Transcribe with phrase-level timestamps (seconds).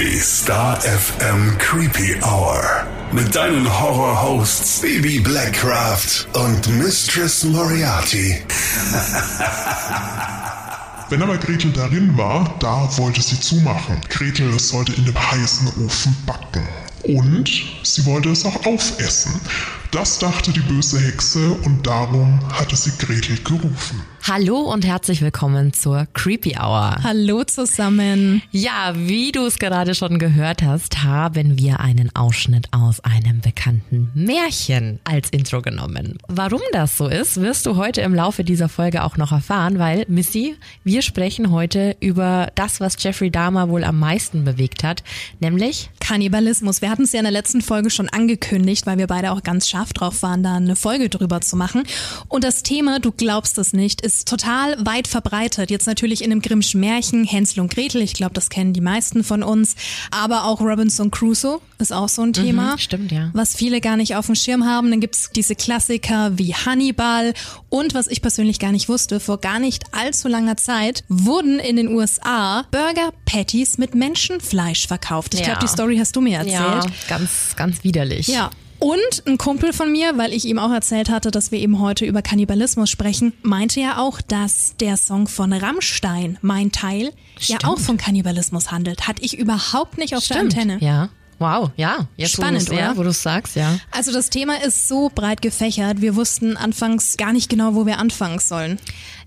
[0.00, 2.86] Die Star FM Creepy Hour.
[3.10, 8.36] Mit deinen Horror-Hosts Baby Blackcraft und Mistress Moriarty.
[11.10, 14.00] Wenn aber Gretel darin war, da wollte sie zumachen.
[14.08, 16.68] Gretel sollte in dem heißen Ofen backen.
[17.02, 17.50] Und
[17.82, 19.40] sie wollte es auch aufessen.
[19.90, 24.02] Das dachte die böse Hexe und darum hatte sie Gretel gerufen.
[24.26, 26.96] Hallo und herzlich willkommen zur Creepy Hour.
[27.02, 28.42] Hallo zusammen.
[28.50, 34.10] Ja, wie du es gerade schon gehört hast, haben wir einen Ausschnitt aus einem bekannten
[34.14, 36.18] Märchen als Intro genommen.
[36.28, 40.04] Warum das so ist, wirst du heute im Laufe dieser Folge auch noch erfahren, weil
[40.08, 45.02] Missy, wir sprechen heute über das, was Jeffrey Dahmer wohl am meisten bewegt hat,
[45.40, 46.82] nämlich Kannibalismus.
[46.82, 49.68] Wir hatten es ja in der letzten Folge schon angekündigt, weil wir beide auch ganz
[49.68, 51.84] scharf drauf waren, da eine Folge drüber zu machen.
[52.28, 55.70] Und das Thema, du glaubst es nicht, ist total weit verbreitet.
[55.70, 59.22] Jetzt natürlich in einem Grimmschen Märchen, Hänsel und Gretel, ich glaube, das kennen die meisten
[59.22, 59.76] von uns.
[60.10, 62.72] Aber auch Robinson Crusoe ist auch so ein Thema.
[62.72, 63.30] Mhm, stimmt, ja.
[63.34, 64.90] Was viele gar nicht auf dem Schirm haben.
[64.90, 67.34] Dann gibt's diese Klassiker wie Hannibal.
[67.68, 71.76] Und was ich persönlich gar nicht wusste, vor gar nicht allzu langer Zeit wurden in
[71.76, 75.34] den USA Burger Patties mit Menschenfleisch verkauft.
[75.34, 75.46] Ich Ja.
[75.46, 76.54] glaube, die Story hast du mir erzählt.
[76.54, 78.26] ja, ganz, ganz widerlich.
[78.28, 78.50] Ja.
[78.78, 82.04] Und ein Kumpel von mir, weil ich ihm auch erzählt hatte, dass wir eben heute
[82.04, 87.62] über Kannibalismus sprechen, meinte ja auch, dass der Song von Rammstein, Mein Teil, Stimmt.
[87.62, 89.08] ja auch von Kannibalismus handelt.
[89.08, 90.52] Hatte ich überhaupt nicht auf Stimmt.
[90.54, 90.78] der Antenne.
[90.80, 91.08] Ja.
[91.40, 92.08] Wow, ja.
[92.16, 92.98] Jetzt, Spannend, wo du's- Ja, oder?
[92.98, 93.78] wo du es sagst, ja.
[93.92, 97.98] Also das Thema ist so breit gefächert, wir wussten anfangs gar nicht genau, wo wir
[97.98, 98.78] anfangen sollen.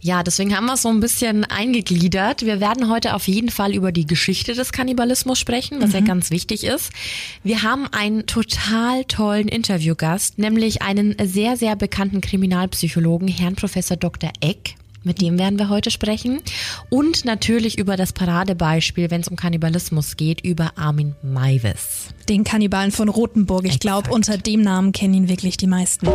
[0.02, 2.42] Ja, deswegen haben wir es so ein bisschen eingegliedert.
[2.44, 6.32] Wir werden heute auf jeden Fall über die Geschichte des Kannibalismus sprechen, was ja ganz
[6.32, 6.92] wichtig ist.
[7.44, 14.32] Wir haben einen total tollen Interviewgast, nämlich einen sehr, sehr bekannten Kriminalpsychologen, Herrn Professor Dr.
[14.42, 14.76] Eck.
[15.04, 16.42] Mit dem werden wir heute sprechen.
[16.90, 22.10] Und natürlich über das Paradebeispiel, wenn es um Kannibalismus geht, über Armin Maivis.
[22.30, 26.08] Den Kannibalen von Rothenburg, ich glaube, unter dem Namen kennen ihn wirklich die meisten.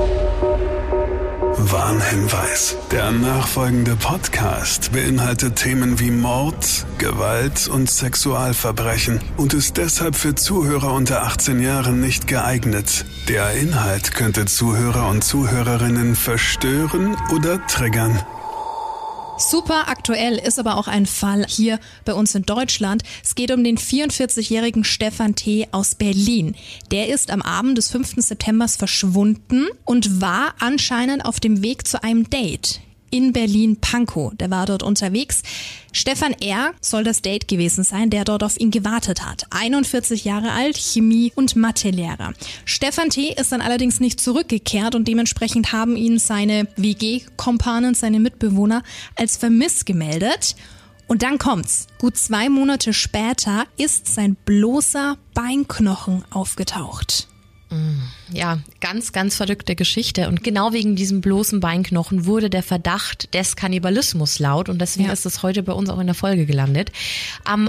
[1.58, 2.76] Warnhinweis.
[2.92, 10.92] Der nachfolgende Podcast beinhaltet Themen wie Mord, Gewalt und Sexualverbrechen und ist deshalb für Zuhörer
[10.92, 13.04] unter 18 Jahren nicht geeignet.
[13.28, 18.20] Der Inhalt könnte Zuhörer und Zuhörerinnen verstören oder triggern.
[19.38, 23.02] Super aktuell ist aber auch ein Fall hier bei uns in Deutschland.
[23.22, 25.68] Es geht um den 44-jährigen Stefan T.
[25.72, 26.54] aus Berlin.
[26.90, 28.14] Der ist am Abend des 5.
[28.16, 32.80] September verschwunden und war anscheinend auf dem Weg zu einem Date
[33.10, 34.34] in Berlin-Pankow.
[34.36, 35.42] Der war dort unterwegs.
[35.92, 36.72] Stefan R.
[36.80, 39.46] soll das Date gewesen sein, der dort auf ihn gewartet hat.
[39.50, 42.32] 41 Jahre alt, Chemie- und Mathelehrer.
[42.64, 43.32] Stefan T.
[43.32, 48.82] ist dann allerdings nicht zurückgekehrt und dementsprechend haben ihn seine WG-Kompanen, seine Mitbewohner
[49.14, 50.56] als vermisst gemeldet.
[51.06, 51.86] Und dann kommt's.
[51.98, 57.28] Gut zwei Monate später ist sein bloßer Beinknochen aufgetaucht.
[58.32, 60.28] Ja, ganz, ganz verrückte Geschichte.
[60.28, 65.12] Und genau wegen diesem bloßen Beinknochen wurde der Verdacht des Kannibalismus laut und deswegen Ja.
[65.12, 66.90] ist es heute bei uns auch in der Folge gelandet.
[67.44, 67.68] Am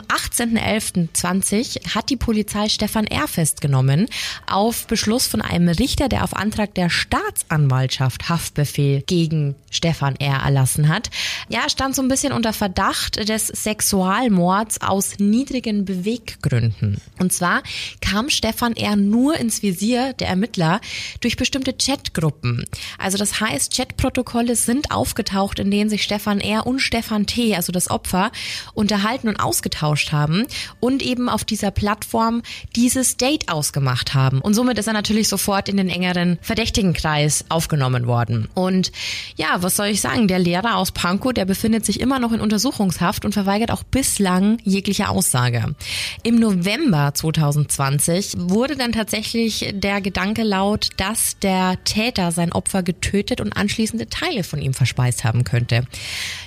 [0.82, 3.28] 18.11.20 hat die Polizei Stefan R.
[3.28, 4.08] festgenommen
[4.50, 10.38] auf Beschluss von einem Richter, der auf Antrag der Staatsanwaltschaft Haftbefehl gegen Stefan R.
[10.44, 11.10] erlassen hat.
[11.50, 17.02] Ja, stand so ein bisschen unter Verdacht des Sexualmords aus niedrigen Beweggründen.
[17.20, 17.62] Und zwar
[18.02, 18.96] kam Stefan R.
[18.96, 20.80] nur ins Visier der Ermittler
[21.20, 22.66] durch bestimmte Chatgruppen.
[22.98, 26.66] Also das heißt, Chatprotokolle sind aufgetaucht, in denen sich Stefan R.
[26.66, 28.32] und Stefan T., also das Opfer,
[28.74, 30.46] unterhalten und ausgetauscht haben
[30.80, 32.42] und eben auf dieser Plattform
[32.76, 34.40] dieses Date ausgemacht haben.
[34.40, 38.48] Und somit ist er natürlich sofort in den engeren Verdächtigenkreis aufgenommen worden.
[38.54, 38.92] Und
[39.36, 40.28] ja, was soll ich sagen?
[40.28, 44.60] Der Lehrer aus Pankow, der befindet sich immer noch in Untersuchungshaft und verweigert auch bislang
[44.64, 45.76] jegliche Aussage.
[46.24, 53.42] Im November 2020 wurde dann tatsächlich der Gedanke laut, dass der Täter sein Opfer getötet
[53.42, 55.86] und anschließende Teile von ihm verspeist haben könnte.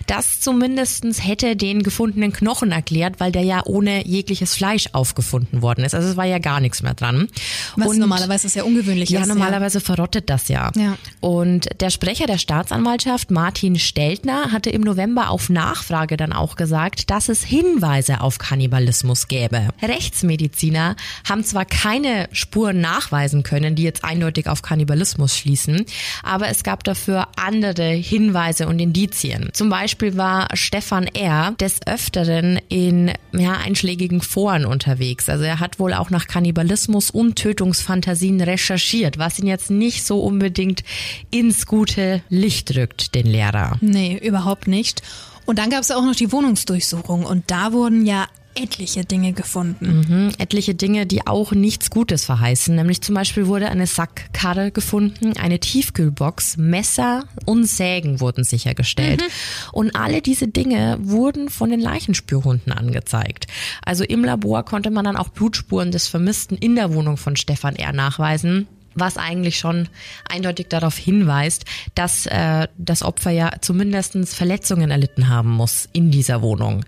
[0.06, 5.84] Das zumindestens hätte den gefundenen Knochen erklärt, weil der ja ohne jegliches Fleisch aufgefunden worden
[5.84, 5.94] ist.
[5.94, 7.28] Also es war ja gar nichts mehr dran.
[7.76, 9.28] Was Und- normalerweise sehr ungewöhnlich ja, ist.
[9.28, 10.70] normalerweise verrottet das ja.
[10.76, 10.96] Ja.
[11.20, 17.10] Und der Sprecher der Staatsanwaltschaft, Martin Steltner, hatte im November auf Nachfrage dann auch gesagt,
[17.10, 19.68] dass es Hinweise auf Kannibalismus gäbe.
[19.82, 20.96] Rechtsmediziner
[21.28, 25.86] haben zwar keine Spuren nachweisen können, die jetzt eindeutig auf Kannibalismus schließen,
[26.22, 29.48] aber es gab dafür andere Hinweise und Indizien.
[29.54, 31.52] Zum Beispiel war Stefan R.
[31.58, 35.30] des Öfteren in ja, einschlägigen Foren unterwegs.
[35.30, 40.20] Also er hat wohl auch nach Kannibalismus und Tötungsfantasien recherchiert, was ihn jetzt nicht so
[40.20, 40.84] unbedingt
[41.30, 43.78] ins gute Licht rückt, den Lehrer.
[43.80, 45.02] Nee, überhaupt nicht.
[45.46, 50.04] Und dann gab es auch noch die Wohnungsdurchsuchung und da wurden ja etliche Dinge gefunden.
[50.08, 52.74] Mhm, etliche Dinge, die auch nichts Gutes verheißen.
[52.74, 59.20] Nämlich zum Beispiel wurde eine Sackkarre gefunden, eine Tiefkühlbox, Messer und Sägen wurden sichergestellt.
[59.20, 59.26] Mhm.
[59.72, 63.46] Und alle diese Dinge wurden von den Leichenspürhunden angezeigt.
[63.84, 67.76] Also im Labor konnte man dann auch Blutspuren des Vermissten in der Wohnung von Stefan
[67.76, 67.92] R.
[67.92, 69.88] nachweisen was eigentlich schon
[70.28, 71.64] eindeutig darauf hinweist,
[71.94, 76.84] dass äh, das Opfer ja zumindestens Verletzungen erlitten haben muss in dieser Wohnung.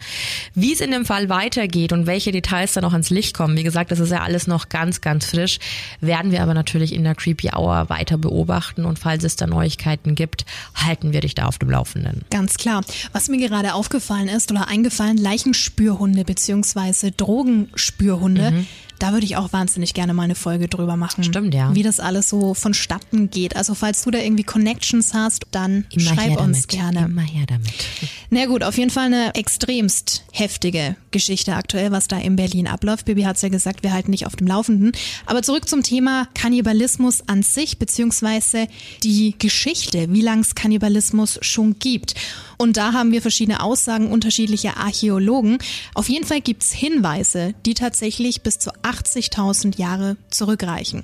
[0.55, 3.63] Wie es in dem Fall weitergeht und welche Details da noch ans Licht kommen, wie
[3.63, 5.59] gesagt, das ist ja alles noch ganz, ganz frisch,
[6.01, 10.15] werden wir aber natürlich in der Creepy Hour weiter beobachten und falls es da Neuigkeiten
[10.15, 10.45] gibt,
[10.75, 12.23] halten wir dich da auf dem Laufenden.
[12.31, 12.83] Ganz klar.
[13.13, 18.51] Was mir gerade aufgefallen ist oder eingefallen, Leichenspürhunde beziehungsweise Drogenspürhunde.
[18.51, 18.67] Mhm
[19.03, 21.25] da würde ich auch wahnsinnig gerne mal eine Folge drüber machen.
[21.25, 21.75] Stimmt, ja.
[21.75, 23.57] Wie das alles so vonstatten geht.
[23.57, 27.07] Also falls du da irgendwie Connections hast, dann Immer schreib uns gerne.
[27.07, 27.73] Immer her damit.
[28.31, 33.07] Na gut, auf jeden Fall eine extremst heftige Geschichte aktuell, was da in Berlin abläuft.
[33.07, 34.93] Bibi hat es ja gesagt, wir halten nicht auf dem Laufenden.
[35.27, 38.69] Aber zurück zum Thema Kannibalismus an sich, beziehungsweise
[39.03, 42.15] die Geschichte, wie lange es Kannibalismus schon gibt.
[42.63, 45.59] Und da haben wir verschiedene Aussagen unterschiedlicher Archäologen.
[45.95, 51.03] Auf jeden Fall gibt es Hinweise, die tatsächlich bis zu 80.000 Jahre zurückreichen.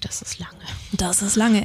[0.00, 0.52] Das ist lange.
[0.92, 1.64] Das ist lange.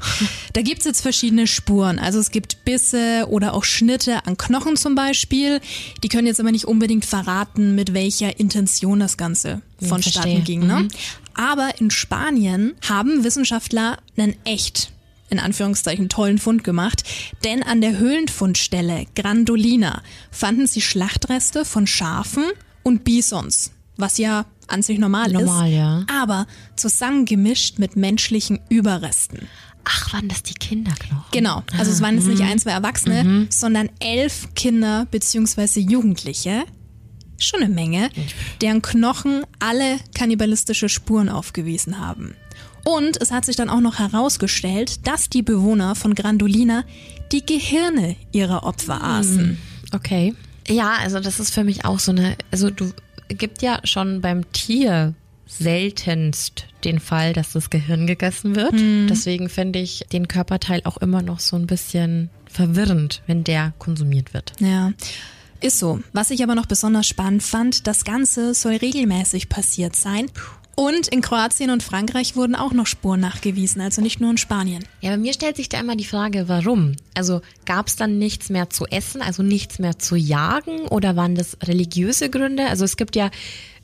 [0.53, 1.99] Da gibt's jetzt verschiedene Spuren.
[1.99, 5.61] Also es gibt Bisse oder auch Schnitte an Knochen zum Beispiel.
[6.03, 10.65] Die können jetzt aber nicht unbedingt verraten, mit welcher Intention das Ganze vonstatten ging.
[10.65, 10.81] Ne?
[10.81, 10.87] Mhm.
[11.35, 14.91] Aber in Spanien haben Wissenschaftler einen echt
[15.29, 17.03] in Anführungszeichen tollen Fund gemacht,
[17.43, 22.45] denn an der Höhlenfundstelle Grandolina fanden sie Schlachtreste von Schafen
[22.83, 26.05] und Bisons, was ja an sich normal, normal ist, ja.
[26.07, 29.47] aber zusammengemischt mit menschlichen Überresten.
[29.85, 31.25] Ach, waren das die Kinderknochen?
[31.31, 31.63] Genau.
[31.77, 32.47] Also es waren jetzt nicht mhm.
[32.47, 33.47] ein, zwei Erwachsene, mhm.
[33.49, 35.81] sondern elf Kinder bzw.
[35.81, 36.63] Jugendliche.
[37.37, 38.09] Schon eine Menge,
[38.61, 42.35] deren Knochen alle kannibalistische Spuren aufgewiesen haben.
[42.85, 46.83] Und es hat sich dann auch noch herausgestellt, dass die Bewohner von Grandolina
[47.31, 49.47] die Gehirne ihrer Opfer aßen.
[49.47, 49.57] Mhm.
[49.93, 50.35] Okay.
[50.67, 52.93] Ja, also das ist für mich auch so eine, also du
[53.35, 55.13] gibt ja schon beim Tier
[55.45, 58.73] seltenst den Fall, dass das Gehirn gegessen wird.
[58.73, 59.07] Mhm.
[59.09, 64.33] Deswegen finde ich den Körperteil auch immer noch so ein bisschen verwirrend, wenn der konsumiert
[64.33, 64.53] wird.
[64.59, 64.93] Ja.
[65.61, 66.01] Ist so.
[66.11, 70.29] Was ich aber noch besonders spannend fand, das Ganze soll regelmäßig passiert sein.
[70.75, 74.83] Und in Kroatien und Frankreich wurden auch noch Spuren nachgewiesen, also nicht nur in Spanien.
[75.01, 76.95] Ja, bei mir stellt sich da immer die Frage, warum?
[77.13, 81.35] Also gab es dann nichts mehr zu essen, also nichts mehr zu jagen oder waren
[81.35, 82.65] das religiöse Gründe?
[82.65, 83.29] Also es gibt ja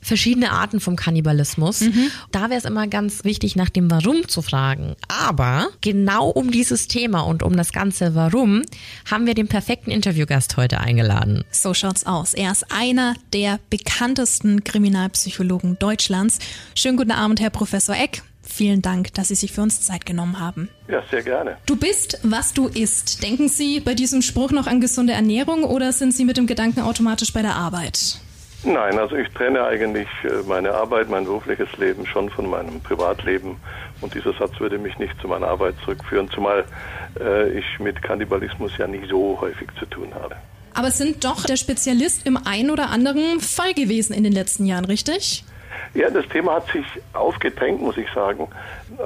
[0.00, 1.82] verschiedene Arten vom Kannibalismus.
[1.82, 2.10] Mhm.
[2.32, 4.96] Da wäre es immer ganz wichtig, nach dem Warum zu fragen.
[5.08, 8.62] Aber genau um dieses Thema und um das ganze Warum
[9.10, 11.44] haben wir den perfekten Interviewgast heute eingeladen.
[11.50, 12.34] So schaut's aus.
[12.34, 16.38] Er ist einer der bekanntesten Kriminalpsychologen Deutschlands.
[16.74, 18.22] Schönen guten Abend, Herr Professor Eck.
[18.42, 20.68] Vielen Dank, dass Sie sich für uns Zeit genommen haben.
[20.88, 21.56] Ja, sehr gerne.
[21.66, 23.22] Du bist, was du isst.
[23.22, 26.80] Denken Sie bei diesem Spruch noch an gesunde Ernährung oder sind Sie mit dem Gedanken
[26.80, 28.18] automatisch bei der Arbeit?
[28.62, 33.56] Nein, also ich trenne eigentlich äh, meine Arbeit, mein berufliches Leben schon von meinem Privatleben
[34.02, 36.64] und dieser Satz würde mich nicht zu meiner Arbeit zurückführen, zumal
[37.18, 40.36] äh, ich mit Kannibalismus ja nicht so häufig zu tun habe.
[40.74, 44.84] Aber sind doch der Spezialist im einen oder anderen Fall gewesen in den letzten Jahren,
[44.84, 45.44] richtig?
[45.94, 48.46] Ja, das Thema hat sich aufgedrängt, muss ich sagen,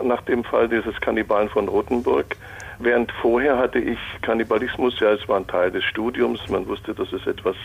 [0.02, 2.36] nach dem Fall dieses Kannibalen von Rothenburg.
[2.80, 7.12] Während vorher hatte ich Kannibalismus, ja, es war ein Teil des Studiums, man wusste, dass
[7.12, 7.56] es etwas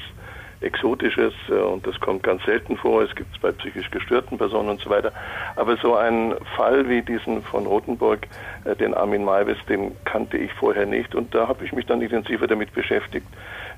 [0.61, 3.01] Exotisches äh, und das kommt ganz selten vor.
[3.01, 5.13] Es gibt es bei psychisch gestörten Personen und so weiter.
[5.55, 8.27] Aber so ein Fall wie diesen von Rothenburg,
[8.65, 12.01] äh, den Armin Maivis, den kannte ich vorher nicht und da habe ich mich dann
[12.01, 13.27] intensiver damit beschäftigt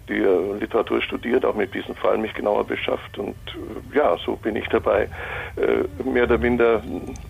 [0.09, 4.35] die äh, Literatur studiert, auch mit diesem Fall mich genauer beschafft und äh, ja, so
[4.35, 5.07] bin ich dabei
[5.55, 6.81] äh, mehr oder minder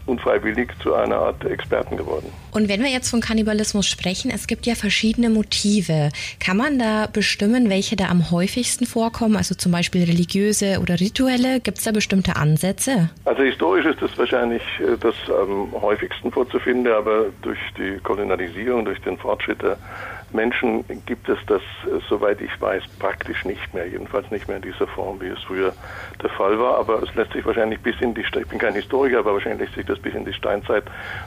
[0.05, 2.27] unfreiwillig zu einer Art Experten geworden.
[2.51, 6.09] Und wenn wir jetzt von Kannibalismus sprechen, es gibt ja verschiedene Motive.
[6.39, 11.59] Kann man da bestimmen, welche da am häufigsten vorkommen, also zum Beispiel religiöse oder rituelle?
[11.59, 13.09] Gibt es da bestimmte Ansätze?
[13.25, 14.61] Also historisch ist das wahrscheinlich
[14.99, 19.77] das am häufigsten vorzufinden, aber durch die Kolonialisierung, durch den Fortschritt der
[20.33, 23.87] Menschen gibt es das, äh, soweit ich weiß, praktisch nicht mehr.
[23.87, 25.73] Jedenfalls nicht mehr in dieser Form, wie es früher
[26.21, 26.77] der Fall war.
[26.77, 29.75] Aber es lässt sich wahrscheinlich bis in die, ich bin kein Historiker, aber wahrscheinlich lässt
[29.75, 30.83] sich das bis in die Steinzeit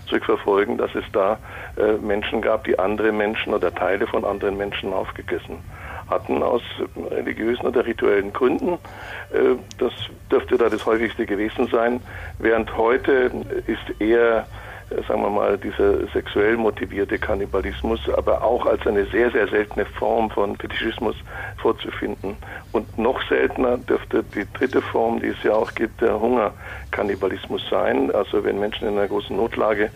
[0.06, 1.38] zurückverfolgen, dass es da
[1.76, 5.58] äh, Menschen gab, die andere Menschen oder Teile von anderen Menschen aufgegessen
[6.08, 6.62] hatten aus
[7.11, 8.75] religiösen oder rituellen Gründen.
[9.32, 9.92] Äh, das
[10.30, 12.00] dürfte da das häufigste gewesen sein.
[12.38, 13.30] Während heute
[13.66, 14.46] ist eher
[15.08, 20.30] sagen wir mal, dieser sexuell motivierte Kannibalismus, aber auch als eine sehr, sehr seltene Form
[20.30, 21.16] von Fetischismus
[21.58, 22.36] vorzufinden.
[22.72, 28.14] Und noch seltener dürfte die dritte Form, die es ja auch gibt, der Hungerkannibalismus sein.
[28.14, 29.90] Also wenn Menschen in einer großen Notlage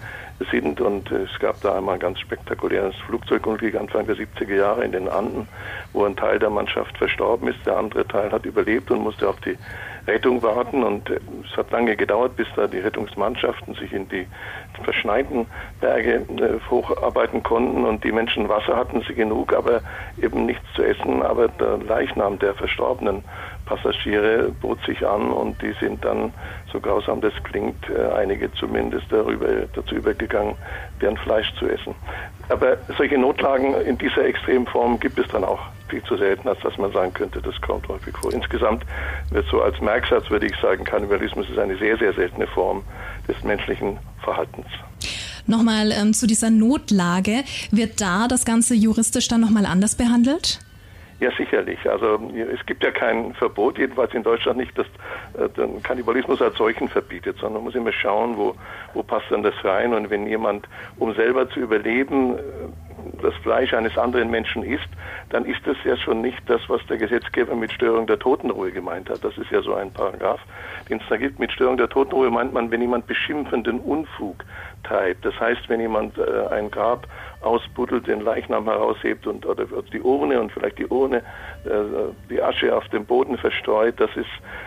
[0.51, 4.93] sind und es gab da einmal ein ganz spektakuläres Flugzeugunglück Anfang der 70er Jahre in
[4.93, 5.49] den Anden,
[5.93, 9.41] wo ein Teil der Mannschaft verstorben ist, der andere Teil hat überlebt und musste auf
[9.41, 9.59] die
[10.09, 14.27] Rettung warten und äh, es hat lange gedauert, bis da die Rettungsmannschaften sich in die
[14.83, 15.47] verschneiten
[15.81, 19.83] Berge äh, hocharbeiten konnten und die Menschen Wasser hatten sie genug, aber
[20.21, 21.23] eben nichts zu essen.
[21.23, 23.23] Aber der Leichnam der verstorbenen
[23.69, 26.33] Passagiere bot sich an und die sind dann,
[26.73, 30.55] so grausam das klingt, äh, einige zumindest darüber, dazu übergegangen,
[31.03, 31.95] deren Fleisch zu essen.
[32.49, 36.79] Aber solche Notlagen in dieser Extremform gibt es dann auch viel zu selten, als dass
[36.79, 38.33] man sagen könnte, das kommt häufig vor.
[38.33, 38.85] Insgesamt
[39.31, 42.83] wird so als Merksatz, würde ich sagen, Kannibalismus ist eine sehr, sehr seltene Form
[43.27, 44.67] des menschlichen Verhaltens.
[45.47, 47.45] Nochmal ähm, zu dieser Notlage.
[47.71, 50.61] Wird da das Ganze juristisch dann nochmal anders behandelt?
[51.21, 51.79] Ja, sicherlich.
[51.91, 54.87] Also es gibt ja kein Verbot, jedenfalls in Deutschland nicht, das
[55.37, 58.55] äh, den Kannibalismus als solchen verbietet, sondern man muss immer schauen, wo,
[58.95, 59.95] wo passt denn das rein.
[59.95, 62.41] Und wenn jemand, um selber zu überleben, äh,
[63.21, 64.89] das Fleisch eines anderen Menschen isst,
[65.31, 69.11] dann ist das ja schon nicht das, was der Gesetzgeber mit Störung der Totenruhe gemeint
[69.11, 69.25] hat.
[69.25, 70.41] Das ist ja so ein Paragraph,
[70.89, 71.39] den es da gibt.
[71.41, 74.45] Mit Störung der Totenruhe meint man, wenn jemand beschimpfenden Unfug
[74.85, 75.25] treibt.
[75.25, 77.09] Das heißt, wenn jemand äh, ein Grab
[77.41, 81.19] ausbuddelt, den Leichnam heraushebt und oder die Urne und vielleicht die Urne,
[81.65, 81.71] äh,
[82.29, 84.27] die Asche auf dem Boden verstreut, das ist,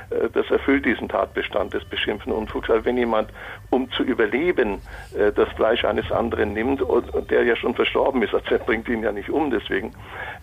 [0.10, 2.70] äh, das erfüllt diesen Tatbestand des beschimpften Unfugs.
[2.70, 3.30] Also wenn jemand,
[3.70, 4.82] um zu überleben,
[5.18, 8.60] äh, das Fleisch eines anderen nimmt und, und der ja schon verstorben ist, also er
[8.60, 9.94] bringt ihn ja nicht um, deswegen,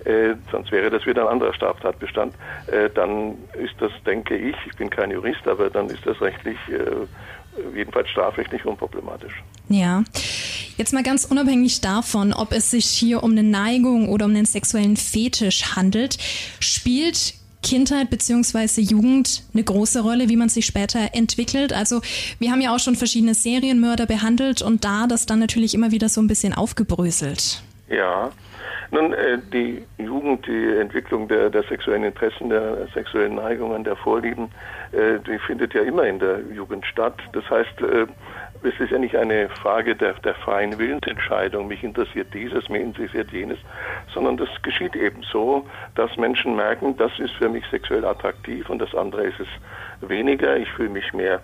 [0.04, 2.35] äh, sonst wäre das wieder ein anderer Straftatbestand,
[2.70, 6.58] äh, dann ist das, denke ich, ich bin kein Jurist, aber dann ist das rechtlich
[6.68, 7.06] äh,
[7.75, 9.33] jedenfalls strafrechtlich unproblematisch.
[9.69, 10.05] Ja.
[10.77, 14.47] Jetzt mal ganz unabhängig davon, ob es sich hier um eine Neigung oder um einen
[14.47, 16.19] sexuellen Fetisch handelt,
[16.61, 21.73] spielt Kindheit beziehungsweise Jugend eine große Rolle, wie man sich später entwickelt.
[21.73, 22.00] Also
[22.38, 26.09] wir haben ja auch schon verschiedene Serienmörder behandelt und da das dann natürlich immer wieder
[26.09, 27.62] so ein bisschen aufgebröselt.
[27.91, 28.31] Ja,
[28.90, 34.50] nun, äh, die Jugend, die Entwicklung der, der, sexuellen Interessen, der sexuellen Neigungen, der Vorlieben,
[34.92, 37.18] äh, die findet ja immer in der Jugend statt.
[37.33, 38.07] Das heißt, äh,
[38.62, 43.30] es ist ja nicht eine Frage der, der freien Willensentscheidung, mich interessiert dieses, mich interessiert
[43.30, 43.59] jenes,
[44.12, 48.80] sondern das geschieht eben so, dass Menschen merken, das ist für mich sexuell attraktiv und
[48.80, 50.57] das andere ist es weniger.
[50.57, 51.40] Ich fühle mich mehr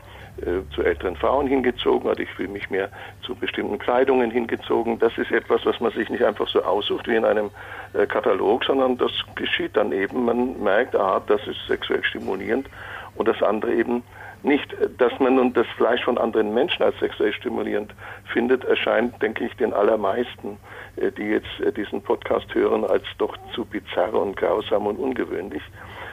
[0.74, 2.88] zu älteren Frauen hingezogen oder ich fühle mich mehr
[3.22, 4.98] zu bestimmten Kleidungen hingezogen.
[4.98, 7.50] Das ist etwas, was man sich nicht einfach so aussucht wie in einem
[7.92, 10.24] äh, Katalog, sondern das geschieht dann eben.
[10.24, 12.68] Man merkt, ah, das ist sexuell stimulierend
[13.14, 14.02] und das andere eben
[14.42, 14.74] nicht.
[14.98, 17.94] Dass man nun das Fleisch von anderen Menschen als sexuell stimulierend
[18.32, 20.58] findet, erscheint, denke ich, den allermeisten,
[20.96, 25.62] äh, die jetzt äh, diesen Podcast hören, als doch zu bizarr und grausam und ungewöhnlich.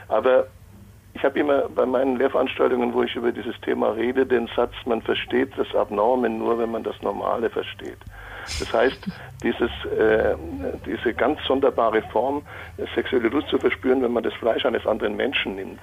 [0.07, 0.47] Aber
[1.13, 5.01] ich habe immer bei meinen Lehrveranstaltungen, wo ich über dieses Thema rede, den Satz, man
[5.01, 7.97] versteht das Abnorme nur, wenn man das Normale versteht.
[8.59, 9.07] Das heißt,
[9.43, 10.35] dieses, äh,
[10.85, 12.43] diese ganz sonderbare Form,
[12.95, 15.79] sexuelle Lust zu verspüren, wenn man das Fleisch eines anderen Menschen nimmt,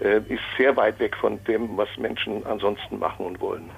[0.00, 3.70] äh, ist sehr weit weg von dem, was Menschen ansonsten machen und wollen.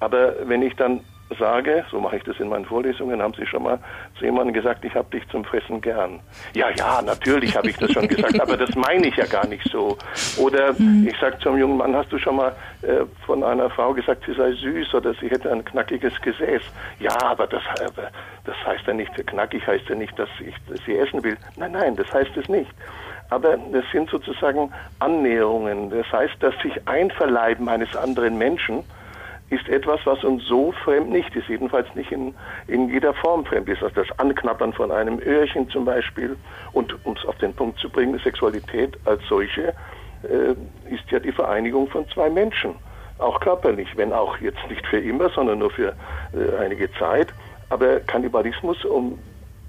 [0.00, 1.00] Aber wenn ich dann
[1.38, 3.78] sage, so mache ich das in meinen Vorlesungen, haben Sie schon mal
[4.18, 6.20] zu jemandem gesagt, ich habe dich zum Fressen gern.
[6.54, 9.68] Ja, ja, natürlich habe ich das schon gesagt, aber das meine ich ja gar nicht
[9.70, 9.96] so.
[10.38, 11.08] Oder mhm.
[11.08, 14.34] ich sage zum jungen Mann, hast du schon mal äh, von einer Frau gesagt, sie
[14.34, 16.62] sei süß oder sie hätte ein knackiges Gesäß?
[17.00, 17.88] Ja, aber das, äh,
[18.44, 20.54] das heißt ja nicht, knackig heißt ja nicht, dass ich
[20.84, 21.36] sie essen will.
[21.56, 22.70] Nein, nein, das heißt es nicht.
[23.30, 25.90] Aber das sind sozusagen Annäherungen.
[25.90, 28.84] Das heißt, dass sich Einverleiben eines anderen Menschen
[29.50, 32.34] ist etwas, was uns so fremd nicht ist, jedenfalls nicht in,
[32.66, 33.82] in jeder Form fremd ist.
[33.82, 36.36] Also das Anknappern von einem Öhrchen zum Beispiel
[36.72, 39.74] und um es auf den Punkt zu bringen, Sexualität als solche
[40.22, 40.54] äh,
[40.92, 42.74] ist ja die Vereinigung von zwei Menschen,
[43.18, 45.94] auch körperlich, wenn auch jetzt nicht für immer, sondern nur für
[46.32, 47.28] äh, einige Zeit.
[47.68, 49.18] Aber Kannibalismus, um,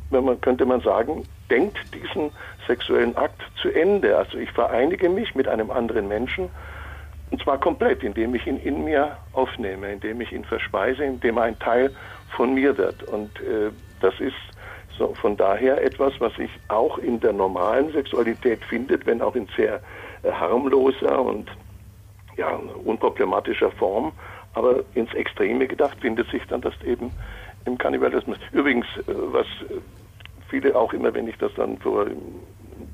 [0.09, 2.31] wenn man könnte man sagen, denkt diesen
[2.67, 4.17] sexuellen Akt zu Ende.
[4.17, 6.49] Also ich vereinige mich mit einem anderen Menschen
[7.35, 11.43] und zwar komplett, indem ich ihn in mir aufnehme, indem ich ihn verspeise, indem er
[11.43, 11.93] ein Teil
[12.29, 13.03] von mir wird.
[13.03, 14.37] Und äh, das ist
[14.97, 19.49] so von daher etwas, was sich auch in der normalen Sexualität findet, wenn auch in
[19.57, 19.81] sehr
[20.23, 21.51] äh, harmloser und
[22.37, 24.13] ja, unproblematischer Form.
[24.53, 27.11] Aber ins Extreme gedacht findet sich dann das eben
[27.65, 28.37] im Kannibalismus.
[28.53, 29.47] Übrigens, äh, was
[30.47, 32.05] viele auch immer, wenn ich das dann vor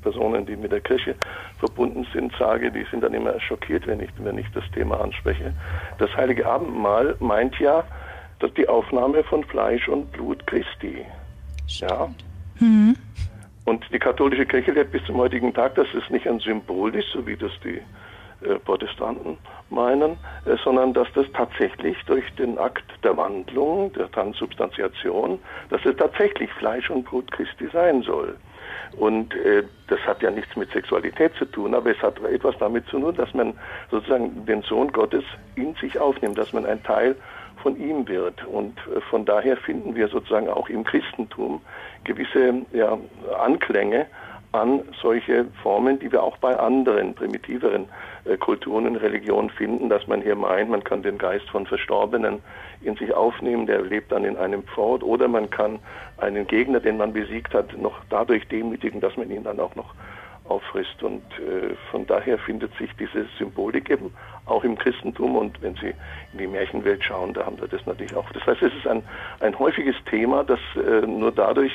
[0.02, 1.14] Personen, die mit der Kirche
[1.58, 5.52] verbunden sind, sage, die sind dann immer schockiert, wenn ich, wenn ich das Thema anspreche.
[5.98, 7.84] Das Heilige Abendmahl meint ja,
[8.38, 11.04] dass die Aufnahme von Fleisch und Blut Christi.
[11.66, 12.08] Ja.
[12.58, 12.96] Mhm.
[13.64, 17.08] Und die katholische Kirche lehrt bis zum heutigen Tag, dass es nicht ein Symbol ist,
[17.12, 17.80] so wie das die
[18.44, 19.38] äh, Protestanten
[19.70, 20.12] meinen,
[20.44, 25.38] äh, sondern dass das tatsächlich durch den Akt der Wandlung, der Transubstantiation,
[25.70, 28.36] dass es tatsächlich Fleisch und Blut Christi sein soll.
[28.96, 32.86] Und äh, das hat ja nichts mit Sexualität zu tun, aber es hat etwas damit
[32.86, 33.54] zu tun, dass man
[33.90, 37.16] sozusagen den Sohn Gottes in sich aufnimmt, dass man ein Teil
[37.62, 38.44] von ihm wird.
[38.46, 41.60] Und äh, von daher finden wir sozusagen auch im Christentum
[42.04, 42.98] gewisse ja,
[43.38, 44.06] Anklänge
[44.52, 47.86] an solche Formen, die wir auch bei anderen primitiveren
[48.24, 52.40] äh, Kulturen und Religionen finden, dass man hier meint, man kann den Geist von Verstorbenen
[52.82, 55.78] in sich aufnehmen, der lebt dann in einem Pfort, oder man kann
[56.18, 59.94] einen Gegner, den man besiegt hat, noch dadurch demütigen, dass man ihn dann auch noch
[60.48, 61.02] auffrisst.
[61.02, 64.12] Und äh, von daher findet sich diese Symbolik eben
[64.46, 65.36] auch im Christentum.
[65.36, 65.94] Und wenn Sie
[66.32, 68.30] in die Märchenwelt schauen, da haben wir das natürlich auch.
[68.32, 69.02] Das heißt, es ist ein,
[69.40, 71.72] ein häufiges Thema, das äh, nur dadurch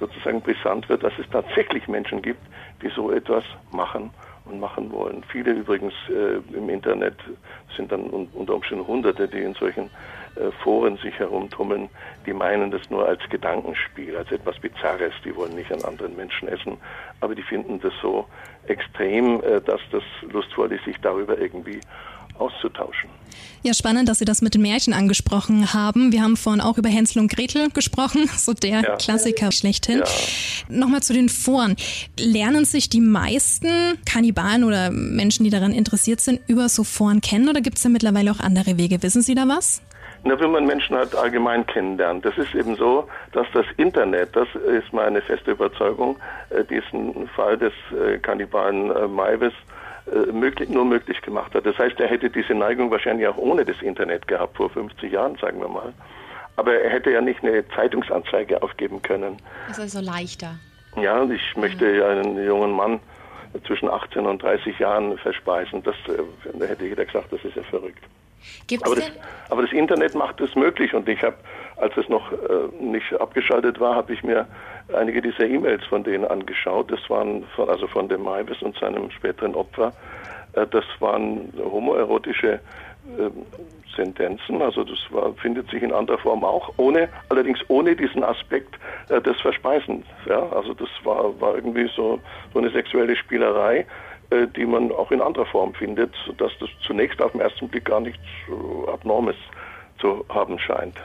[0.00, 2.40] sozusagen brisant wird, dass es tatsächlich Menschen gibt,
[2.82, 4.10] die so etwas machen
[4.44, 5.22] und machen wollen.
[5.30, 7.16] Viele übrigens äh, im Internet
[7.76, 9.90] sind dann unter Umständen Hunderte, die in solchen
[10.62, 11.88] Foren sich herumtummeln,
[12.26, 15.12] die meinen das nur als Gedankenspiel, als etwas Bizarres.
[15.24, 16.76] Die wollen nicht an anderen Menschen essen,
[17.20, 18.26] aber die finden das so
[18.66, 21.80] extrem, äh, dass das lustvoll ist, sich darüber irgendwie
[22.38, 23.10] auszutauschen.
[23.62, 26.12] Ja, spannend, dass Sie das mit den Märchen angesprochen haben.
[26.12, 28.96] Wir haben vorhin auch über Hänsel und Gretel gesprochen, so der ja.
[28.96, 29.98] Klassiker schlechthin.
[29.98, 30.04] Ja.
[30.68, 31.76] Nochmal zu den Foren.
[32.18, 33.68] Lernen sich die meisten
[34.04, 37.88] Kannibalen oder Menschen, die daran interessiert sind, über so Foren kennen oder gibt es da
[37.88, 39.02] mittlerweile auch andere Wege?
[39.02, 39.82] Wissen Sie da was?
[40.24, 42.24] Na, wenn man Menschen halt allgemein kennenlernt.
[42.24, 46.16] Das ist eben so, dass das Internet, das ist meine feste Überzeugung,
[46.50, 49.54] äh, diesen Fall des äh, Kannibalen äh, Maivis
[50.32, 51.66] möglich, nur möglich gemacht hat.
[51.66, 55.36] Das heißt, er hätte diese Neigung wahrscheinlich auch ohne das Internet gehabt, vor 50 Jahren,
[55.36, 55.92] sagen wir mal.
[56.56, 59.36] Aber er hätte ja nicht eine Zeitungsanzeige aufgeben können.
[59.66, 60.54] Das ist also leichter.
[60.96, 63.00] Ja, und ich möchte ja einen jungen Mann
[63.66, 65.82] zwischen 18 und 30 Jahren verspeisen.
[65.82, 68.02] Das da hätte jeder gesagt, das ist ja verrückt.
[68.66, 69.10] Gibt's aber, das,
[69.50, 71.36] aber das Internet macht es möglich und ich habe,
[71.76, 72.36] als es noch äh,
[72.80, 74.46] nicht abgeschaltet war, habe ich mir
[74.94, 76.90] einige dieser E-Mails von denen angeschaut.
[76.90, 79.92] Das waren von, also von dem Maivis und seinem späteren Opfer.
[80.54, 83.30] Äh, das waren homoerotische äh,
[83.96, 84.62] Sentenzen.
[84.62, 89.20] Also das war, findet sich in anderer Form auch, ohne allerdings ohne diesen Aspekt äh,
[89.20, 90.06] des Verspeisens.
[90.26, 92.20] Ja, also das war, war irgendwie so,
[92.52, 93.86] so eine sexuelle Spielerei,
[94.30, 98.00] die man auch in anderer Form findet, sodass das zunächst auf den ersten Blick gar
[98.00, 99.36] nichts äh, Abnormes
[99.98, 100.96] zu haben scheint.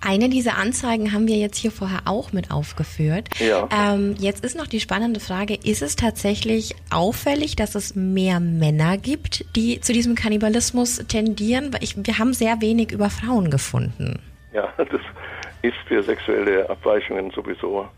[0.00, 3.28] Eine dieser Anzeigen haben wir jetzt hier vorher auch mit aufgeführt.
[3.40, 3.68] Ja.
[3.72, 8.96] Ähm, jetzt ist noch die spannende Frage, ist es tatsächlich auffällig, dass es mehr Männer
[8.96, 11.76] gibt, die zu diesem Kannibalismus tendieren?
[11.80, 14.20] Ich, wir haben sehr wenig über Frauen gefunden.
[14.52, 14.88] Ja, das
[15.62, 17.88] ist für sexuelle Abweichungen sowieso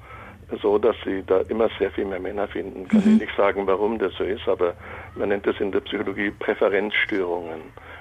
[0.63, 2.89] so, dass sie da immer sehr viel mehr Männer finden.
[2.89, 3.15] Kann mhm.
[3.15, 4.75] ich nicht sagen, warum das so ist, aber
[5.15, 7.61] man nennt das in der Psychologie Präferenzstörungen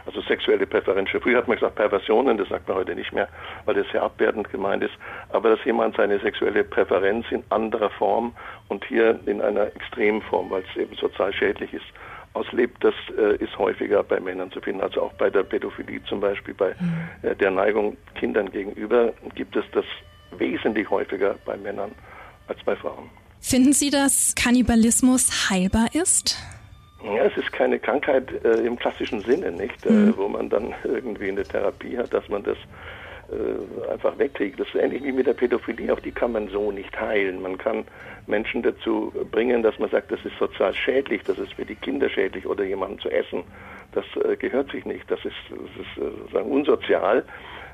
[0.10, 1.22] also sexuelle Präferenzen.
[1.22, 3.28] Früher hat man gesagt Perversionen, das sagt man heute nicht mehr,
[3.66, 4.94] weil das sehr abwertend gemeint ist.
[5.30, 8.34] Aber dass jemand seine sexuelle Präferenz in anderer Form
[8.70, 11.86] und hier in einer extremen Form, weil es eben sozial schädlich ist,
[12.34, 14.82] auslebt, das äh, ist häufiger bei Männern zu finden.
[14.82, 17.30] Also auch bei der Pädophilie zum Beispiel, bei mhm.
[17.30, 19.86] äh, der Neigung Kindern gegenüber gibt es das
[20.38, 21.92] wesentlich häufiger bei Männern
[22.50, 23.10] als bei Frauen.
[23.40, 26.38] Finden Sie, dass Kannibalismus heilbar ist?
[27.04, 30.18] Ja, es ist keine Krankheit äh, im klassischen Sinne, nicht, äh, mhm.
[30.18, 32.58] wo man dann irgendwie eine Therapie hat, dass man das
[33.32, 34.60] äh, einfach wegkriegt.
[34.60, 37.42] Das ist ähnlich wie mit der Pädophilie, auch die kann man so nicht heilen.
[37.42, 37.86] Man kann
[38.28, 42.10] Menschen dazu bringen, dass man sagt, das ist sozial schädlich, das ist für die Kinder
[42.10, 43.44] schädlich oder jemanden zu essen.
[43.94, 47.24] Das äh, gehört sich nicht, das ist, das ist äh, sozusagen unsozial.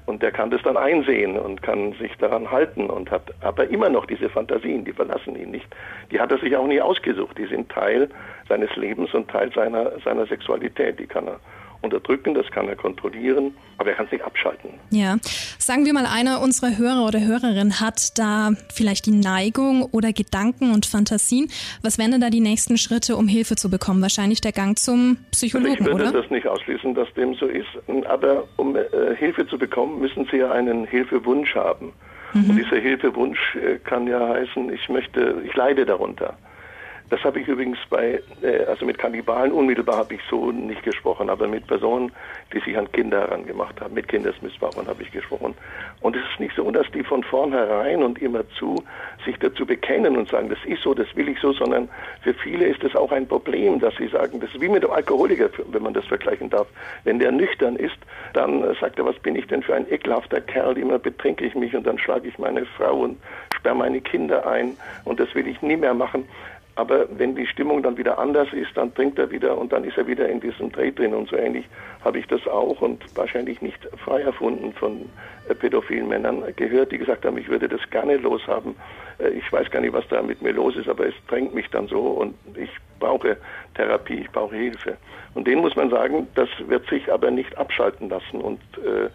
[0.05, 3.89] Und der kann das dann einsehen und kann sich daran halten und hat aber immer
[3.89, 5.67] noch diese Fantasien, die verlassen ihn nicht.
[6.11, 7.37] Die hat er sich auch nie ausgesucht.
[7.37, 8.09] Die sind Teil
[8.47, 10.99] seines Lebens und Teil seiner, seiner Sexualität.
[10.99, 11.39] Die kann er
[11.85, 14.71] unterdrücken, das kann er kontrollieren, aber er kann es nicht abschalten.
[14.89, 15.17] Ja,
[15.57, 20.73] sagen wir mal, einer unserer Hörer oder Hörerin hat da vielleicht die Neigung oder Gedanken
[20.73, 21.47] und Fantasien.
[21.81, 24.01] Was wären denn da die nächsten Schritte, um Hilfe zu bekommen?
[24.01, 25.79] Wahrscheinlich der Gang zum Psychologen, oder?
[25.79, 26.21] Ich würde oder?
[26.21, 27.67] das nicht ausschließen, dass dem so ist.
[28.07, 28.83] Aber um äh,
[29.17, 31.93] Hilfe zu bekommen, müssen Sie ja einen Hilfewunsch haben.
[32.33, 32.49] Mhm.
[32.49, 36.37] Und dieser Hilfewunsch äh, kann ja heißen, ich möchte, ich leide darunter.
[37.09, 41.29] Das habe ich übrigens bei, äh, also mit Kannibalen unmittelbar habe ich so nicht gesprochen,
[41.29, 42.11] aber mit Personen,
[42.51, 45.53] die sich an Kinder herangemacht haben, mit Kindesmissbrauchern habe ich gesprochen.
[46.01, 48.83] Und es ist nicht so, dass die von vornherein und immerzu
[49.23, 51.89] sich dazu bekennen und sagen, das ist so, das will ich so, sondern
[52.21, 54.91] für viele ist es auch ein Problem, dass sie sagen, das ist wie mit dem
[54.91, 56.67] Alkoholiker, wenn man das vergleichen darf.
[57.03, 57.97] Wenn der nüchtern ist,
[58.33, 61.75] dann sagt er, was bin ich denn für ein ekelhafter Kerl, immer betrinke ich mich
[61.75, 63.17] und dann schlage ich meine Frau und
[63.55, 66.25] sperre meine Kinder ein und das will ich nie mehr machen.
[66.75, 69.97] Aber wenn die Stimmung dann wieder anders ist, dann trinkt er wieder und dann ist
[69.97, 71.13] er wieder in diesem Dreh drin.
[71.13, 71.65] Und so ähnlich
[72.03, 75.09] habe ich das auch und wahrscheinlich nicht frei erfunden von
[75.47, 78.75] äh, pädophilen Männern gehört, die gesagt haben, ich würde das gerne loshaben.
[79.19, 81.69] Äh, ich weiß gar nicht, was da mit mir los ist, aber es drängt mich
[81.69, 83.37] dann so und ich brauche
[83.75, 84.97] Therapie, ich brauche Hilfe.
[85.33, 88.41] Und denen muss man sagen, das wird sich aber nicht abschalten lassen.
[88.41, 89.09] Und äh,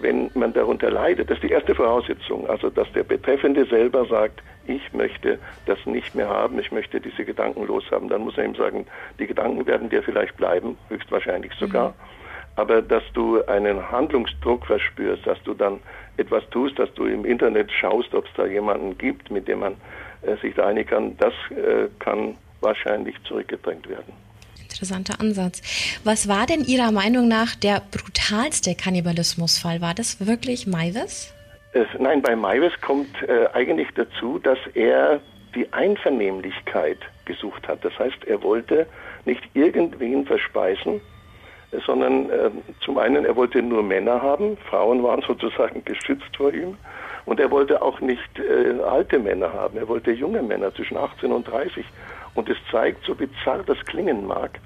[0.00, 4.42] wenn man darunter leidet, das ist die erste Voraussetzung, also dass der Betreffende selber sagt,
[4.66, 8.54] ich möchte das nicht mehr haben, ich möchte diese Gedanken loshaben, dann muss er ihm
[8.54, 8.86] sagen,
[9.18, 11.90] die Gedanken werden dir vielleicht bleiben, höchstwahrscheinlich sogar.
[11.90, 11.94] Mhm.
[12.56, 15.78] Aber dass du einen Handlungsdruck verspürst, dass du dann
[16.16, 19.76] etwas tust, dass du im Internet schaust, ob es da jemanden gibt, mit dem man
[20.22, 24.25] äh, sich da einigen kann, das äh, kann wahrscheinlich zurückgedrängt werden.
[24.76, 25.62] Interessanter Ansatz.
[26.04, 29.80] Was war denn Ihrer Meinung nach der brutalste Kannibalismusfall?
[29.80, 31.32] War das wirklich Maivis?
[31.98, 35.20] nein, bei Maivis kommt äh, eigentlich dazu, dass er
[35.54, 37.84] die Einvernehmlichkeit gesucht hat.
[37.84, 38.86] Das heißt, er wollte
[39.24, 41.00] nicht irgendwen verspeisen,
[41.86, 42.50] sondern äh,
[42.84, 46.76] zum einen, er wollte nur Männer haben, Frauen waren sozusagen geschützt vor ihm,
[47.24, 51.32] und er wollte auch nicht äh, alte Männer haben, er wollte junge Männer zwischen 18
[51.32, 51.84] und 30.
[52.36, 54.60] Und es zeigt, so bizarr das klingen mag,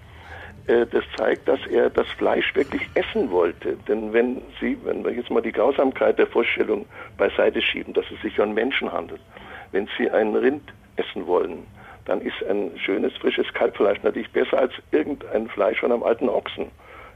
[0.66, 3.76] äh, das zeigt, dass er das Fleisch wirklich essen wollte.
[3.88, 6.84] Denn wenn Sie, wenn wir jetzt mal die Grausamkeit der Vorstellung
[7.16, 9.20] beiseite schieben, dass es sich um Menschen handelt,
[9.72, 10.62] wenn Sie ein Rind
[10.96, 11.66] essen wollen,
[12.04, 16.66] dann ist ein schönes, frisches Kalbfleisch natürlich besser als irgendein Fleisch von einem alten Ochsen.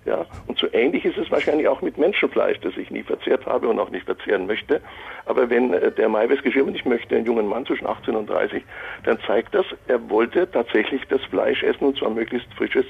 [0.04, 3.68] Ja, und so ähnlich ist es wahrscheinlich auch mit Menschenfleisch, das ich nie verzehrt habe
[3.68, 4.82] und auch nicht verzehren möchte.
[5.24, 8.28] Aber wenn äh, der Maiwes geschrieben hat, ich möchte einen jungen Mann zwischen 18 und
[8.28, 8.62] 30,
[9.04, 12.84] dann zeigt das, er wollte tatsächlich das Fleisch essen und zwar möglichst frisches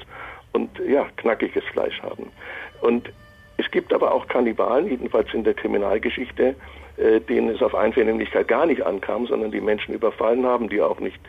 [0.51, 2.31] und ja, knackiges Fleisch haben.
[2.81, 3.09] Und
[3.57, 6.55] es gibt aber auch Kannibalen, jedenfalls in der Kriminalgeschichte,
[6.97, 10.99] äh, denen es auf Einvernehmlichkeit gar nicht ankam, sondern die Menschen überfallen haben, die auch
[10.99, 11.19] nicht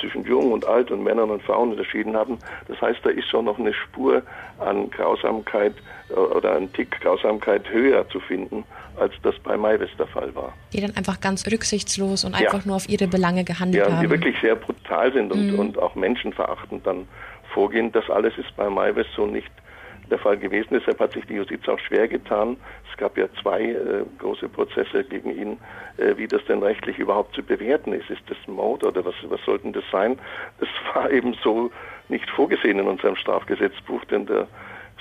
[0.00, 2.38] zwischen Jung und Alt und Männern und Frauen unterschieden haben.
[2.68, 4.22] Das heißt, da ist schon noch eine Spur
[4.58, 5.74] an Grausamkeit
[6.10, 8.64] äh, oder ein Tick Grausamkeit höher zu finden,
[8.98, 10.52] als das bei Maivis der Fall war.
[10.72, 12.66] Die dann einfach ganz rücksichtslos und einfach ja.
[12.66, 14.02] nur auf ihre Belange gehandelt ja, haben.
[14.02, 15.58] Ja, die wirklich sehr brutal sind und, mhm.
[15.58, 17.08] und auch menschenverachtend dann
[17.52, 17.92] vorgehen.
[17.92, 19.50] Das alles ist bei Maivis so nicht
[20.10, 20.68] der Fall gewesen.
[20.70, 22.56] Deshalb hat sich die Justiz auch schwer getan.
[22.96, 25.58] Es gab ja zwei äh, große Prozesse gegen ihn,
[25.98, 28.08] äh, wie das denn rechtlich überhaupt zu bewerten ist.
[28.08, 30.18] Ist das Mord oder was, was sollten das sein?
[30.58, 31.70] Das war eben so
[32.08, 34.48] nicht vorgesehen in unserem Strafgesetzbuch, denn der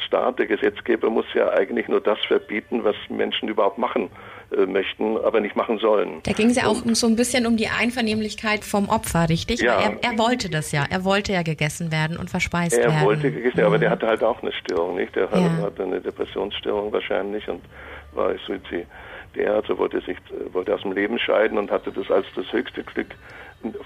[0.08, 4.10] Staat, der Gesetzgeber muss ja eigentlich nur das verbieten, was Menschen überhaupt machen
[4.56, 6.22] äh, möchten, aber nicht machen sollen.
[6.24, 9.62] Da ging es ja auch so ein bisschen um die Einvernehmlichkeit vom Opfer, richtig?
[9.62, 9.80] Ja.
[9.80, 10.86] Er, er, wollte das ja.
[10.90, 13.00] Er wollte ja gegessen werden und verspeist er werden.
[13.00, 13.74] Er wollte gegessen werden, mhm.
[13.74, 15.16] aber der hatte halt auch eine Störung, nicht?
[15.16, 15.64] Der ja.
[15.64, 17.62] hatte eine Depressionsstörung wahrscheinlich und
[18.14, 18.86] war Suizid.
[19.36, 20.18] Der also wollte sich
[20.54, 23.08] wollte aus dem Leben scheiden und hatte das als das höchste Glück,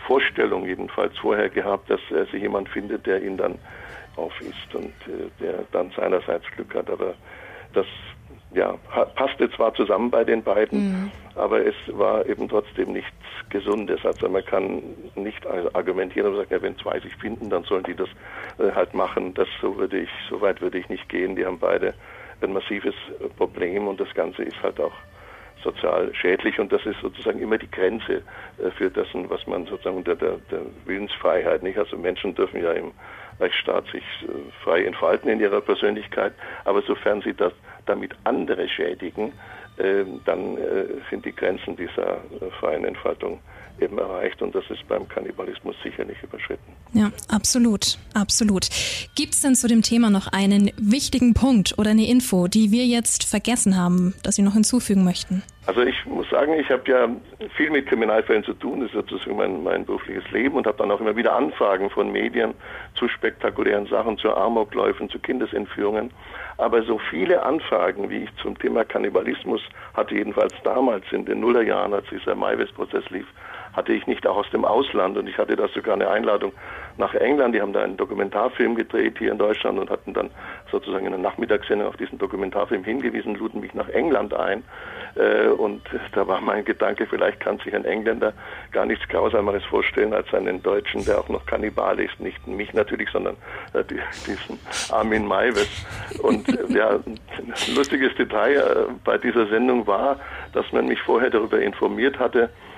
[0.07, 3.55] Vorstellung jedenfalls vorher gehabt, dass er sich jemand findet, der ihn dann
[4.19, 6.89] aufisst und äh, der dann seinerseits Glück hat.
[6.89, 7.13] Aber
[7.73, 7.85] das
[8.53, 8.75] ja,
[9.15, 11.11] passte zwar zusammen bei den beiden, mhm.
[11.35, 13.13] aber es war eben trotzdem nichts
[13.49, 14.03] Gesundes.
[14.03, 14.81] Also man kann
[15.15, 18.09] nicht argumentieren und sagen, ja, wenn zwei sich finden, dann sollen die das
[18.57, 19.33] äh, halt machen.
[19.35, 21.35] Das so würde ich, so weit würde ich nicht gehen.
[21.35, 21.93] Die haben beide
[22.41, 22.95] ein massives
[23.37, 24.93] Problem und das Ganze ist halt auch
[25.63, 28.21] sozial schädlich und das ist sozusagen immer die Grenze
[28.57, 31.77] äh, für das, was man sozusagen unter der, der Willensfreiheit nicht.
[31.77, 32.91] Also Menschen dürfen ja im
[33.39, 34.27] Rechtsstaat sich äh,
[34.63, 36.33] frei entfalten in ihrer Persönlichkeit,
[36.65, 37.53] aber sofern sie das
[37.85, 39.33] damit andere schädigen,
[39.77, 43.39] äh, dann äh, sind die Grenzen dieser äh, freien Entfaltung
[43.79, 46.73] eben erreicht und das ist beim Kannibalismus sicherlich überschritten.
[46.93, 48.67] Ja, absolut, absolut.
[49.15, 52.85] Gibt es denn zu dem Thema noch einen wichtigen Punkt oder eine Info, die wir
[52.85, 55.43] jetzt vergessen haben, dass Sie noch hinzufügen möchten?
[55.69, 57.07] Also ich muss sagen, ich habe ja
[57.55, 60.89] viel mit Kriminalfällen zu tun, das ist sozusagen mein, mein berufliches Leben und habe dann
[60.89, 62.55] auch immer wieder Anfragen von Medien
[62.95, 66.09] zu spektakulären Sachen, zu Amokläufen, zu Kindesentführungen.
[66.57, 69.61] Aber so viele Anfragen, wie ich zum Thema Kannibalismus
[69.93, 73.27] hatte, jedenfalls damals in den Nullerjahren, als dieser Maivis-Prozess lief,
[73.73, 75.19] hatte ich nicht auch aus dem Ausland.
[75.19, 76.51] Und ich hatte da sogar eine Einladung
[76.99, 77.55] nach England.
[77.55, 80.29] Die haben da einen Dokumentarfilm gedreht hier in Deutschland und hatten dann
[80.71, 84.63] sozusagen in der Nachmittagssendung auf diesen Dokumentarfilm hingewiesen, luden mich nach England ein.
[85.15, 85.81] Äh, und
[86.11, 88.33] da war mein Gedanke, vielleicht kann sich ein Engländer
[88.71, 92.19] gar nichts Grausameres vorstellen als einen Deutschen, der auch noch Kannibal ist.
[92.19, 93.35] Nicht mich natürlich, sondern
[93.73, 94.59] äh, diesen
[94.91, 95.85] Armin Maives.
[96.21, 100.19] Und ja, ein lustiges Detail äh, bei dieser Sendung war,
[100.53, 102.68] dass man mich vorher darüber informiert hatte, äh,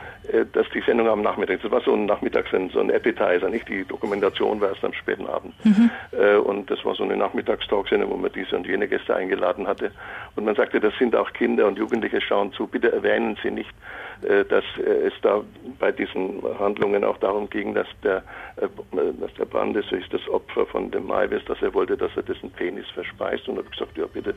[0.53, 3.83] dass die Sendung am Nachmittag, das war so ein Nachmittagssendung, so ein Appetizer, nicht die
[3.85, 5.53] Dokumentation war erst am späten Abend.
[5.65, 5.89] Mhm.
[6.11, 9.91] Äh, und das war so eine Nachmittagstalksendung, wo man diese und jene Gäste eingeladen hatte.
[10.35, 13.69] Und man sagte, das sind auch Kinder und Jugendliche schauen zu, bitte erwähnen Sie nicht,
[13.69, 15.41] äh, dass es da
[15.79, 18.23] bei diesen Handlungen auch darum ging, dass der,
[18.55, 22.51] dass der Brandes ist das Opfer von dem Maivis, dass er wollte, dass er dessen
[22.51, 23.47] Penis verspeist.
[23.47, 24.33] Und habe gesagt, ja bitte,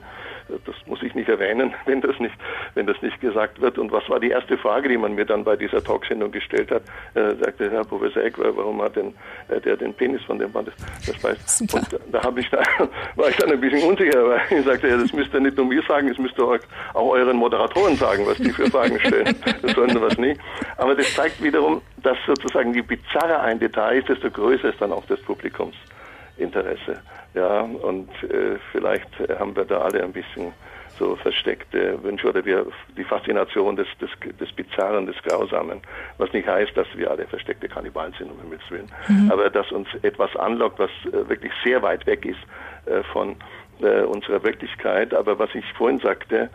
[0.49, 2.35] das muss ich nicht erwähnen, wenn das nicht,
[2.75, 3.79] wenn das nicht gesagt wird.
[3.79, 6.83] Und was war die erste Frage, die man mir dann bei dieser Talksendung gestellt hat,
[7.14, 9.14] äh, sagte Herr Professor Eck, warum hat denn
[9.49, 10.53] äh, der den Penis von dem?
[10.53, 10.64] Das,
[11.07, 11.61] das weiß.
[11.61, 12.62] Und da, da habe ich da,
[13.16, 15.66] war ich dann ein bisschen unsicher, weil ich sagte, ja, das müsst ihr nicht nur
[15.66, 16.59] mir sagen, das müsst ihr auch,
[16.94, 19.35] auch euren Moderatoren sagen, was die für Fragen stellen.
[19.62, 20.37] Das sie was nie.
[20.77, 24.93] Aber das zeigt wiederum, dass sozusagen je bizarrer ein Detail ist, desto größer ist dann
[24.93, 27.01] auch das Publikumsinteresse.
[27.35, 29.09] Ja, und äh, vielleicht
[29.39, 30.53] haben wir da alle ein bisschen
[30.99, 35.81] so versteckte Wünsche oder wir, die Faszination des, des, des Bizarren, des Grausamen,
[36.19, 39.31] was nicht heißt, dass wir alle versteckte Kannibalen sind, um Himmels Willen, mhm.
[39.31, 42.39] aber dass uns etwas anlockt, was äh, wirklich sehr weit weg ist
[42.87, 43.37] äh, von
[43.81, 45.15] äh, unserer Wirklichkeit.
[45.15, 46.51] Aber was ich vorhin sagte,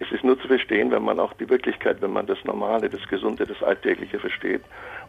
[0.00, 3.06] es ist nur zu verstehen, wenn man auch die Wirklichkeit, wenn man das Normale, das
[3.08, 4.62] Gesunde, das Alltägliche versteht.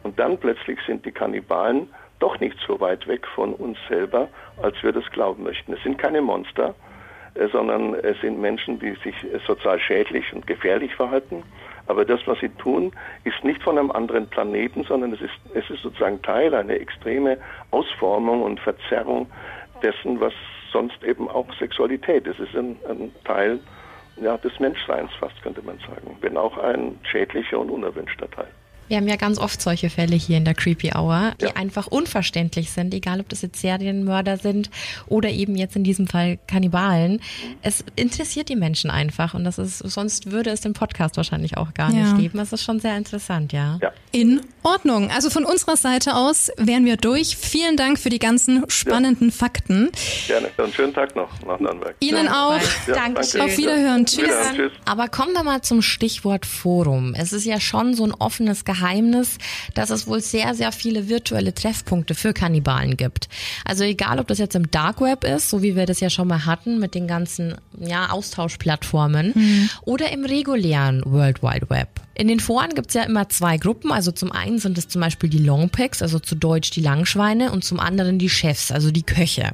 [0.04, 1.88] Und dann plötzlich sind die Kannibalen
[2.20, 4.28] doch nicht so weit weg von uns selber,
[4.62, 5.74] als wir das glauben möchten.
[5.74, 6.76] Es sind keine Monster,
[7.36, 9.16] äh, sondern es sind Menschen, die sich
[9.48, 11.44] sozial schädlich und gefährlich verhalten.
[11.88, 12.92] Aber das, was sie tun,
[13.24, 17.38] ist nicht von einem anderen Planeten, sondern es ist, es ist sozusagen Teil einer extreme
[17.72, 19.28] Ausformung und Verzerrung
[19.82, 20.34] dessen, was
[20.72, 22.40] sonst eben auch Sexualität ist.
[22.40, 23.60] Es ist ein, ein Teil
[24.22, 28.52] ja, des Menschseins fast, könnte man sagen, wenn auch ein schädlicher und unerwünschter Teil.
[28.92, 31.56] Wir haben ja ganz oft solche Fälle hier in der Creepy Hour, die ja.
[31.56, 34.70] einfach unverständlich sind, egal ob das jetzt Serienmörder sind
[35.08, 37.22] oder eben jetzt in diesem Fall Kannibalen.
[37.62, 41.74] Es interessiert die Menschen einfach und das ist, sonst würde es den Podcast wahrscheinlich auch
[41.74, 42.00] gar ja.
[42.04, 42.38] nicht geben.
[42.38, 43.80] Das ist schon sehr interessant, ja.
[43.82, 43.94] ja.
[44.12, 45.10] In Ordnung.
[45.10, 47.38] Also von unserer Seite aus wären wir durch.
[47.38, 49.90] Vielen Dank für die ganzen spannenden Fakten.
[50.28, 50.50] Gerne.
[50.58, 51.96] Einen schönen Tag noch nach Nürnberg.
[52.02, 52.60] Ihnen auch.
[52.88, 53.22] Danke.
[53.22, 54.06] Auf Wiederhören.
[54.06, 54.26] Tschüss.
[54.26, 54.56] Wiederhören.
[54.58, 54.72] Tschüss.
[54.84, 57.14] Aber kommen wir mal zum Stichwort Forum.
[57.18, 59.38] Es ist ja schon so ein offenes Geheimnis Geheimnis,
[59.76, 63.30] dass es wohl sehr, sehr viele virtuelle Treffpunkte für Kannibalen gibt.
[63.64, 66.28] Also egal, ob das jetzt im Dark Web ist, so wie wir das ja schon
[66.28, 69.70] mal hatten mit den ganzen ja, Austauschplattformen, mhm.
[69.84, 71.90] oder im regulären World Wide Web.
[72.16, 73.92] In den Foren gibt's ja immer zwei Gruppen.
[73.92, 77.64] Also zum einen sind es zum Beispiel die Longpacks, also zu Deutsch die Langschweine, und
[77.64, 79.52] zum anderen die Chefs, also die Köche.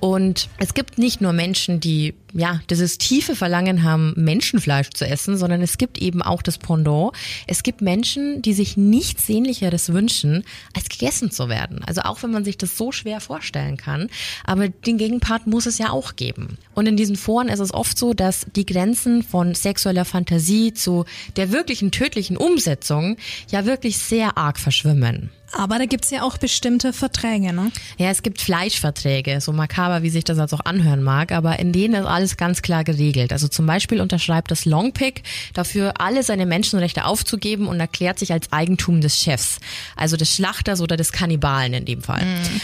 [0.00, 5.36] Und es gibt nicht nur Menschen, die ja dieses tiefe Verlangen haben, Menschenfleisch zu essen,
[5.36, 7.12] sondern es gibt eben auch das Pendant.
[7.46, 11.82] Es gibt Menschen, die sich nichts Sehnlicheres wünschen, als gegessen zu werden.
[11.84, 14.08] Also auch wenn man sich das so schwer vorstellen kann.
[14.44, 16.58] Aber den Gegenpart muss es ja auch geben.
[16.74, 21.04] Und in diesen Foren ist es oft so, dass die Grenzen von sexueller Fantasie zu
[21.36, 23.16] der wirklichen tödlichen Umsetzung
[23.48, 25.30] ja wirklich sehr arg verschwimmen.
[25.52, 27.70] Aber da gibt's ja auch bestimmte Verträge, ne?
[27.98, 31.72] Ja, es gibt Fleischverträge, so makaber, wie sich das jetzt auch anhören mag, aber in
[31.72, 33.32] denen ist alles ganz klar geregelt.
[33.32, 38.50] Also zum Beispiel unterschreibt das Longpick dafür, alle seine Menschenrechte aufzugeben und erklärt sich als
[38.50, 39.58] Eigentum des Chefs,
[39.94, 42.24] also des Schlachters oder des Kannibalen in dem Fall.
[42.24, 42.60] Mhm.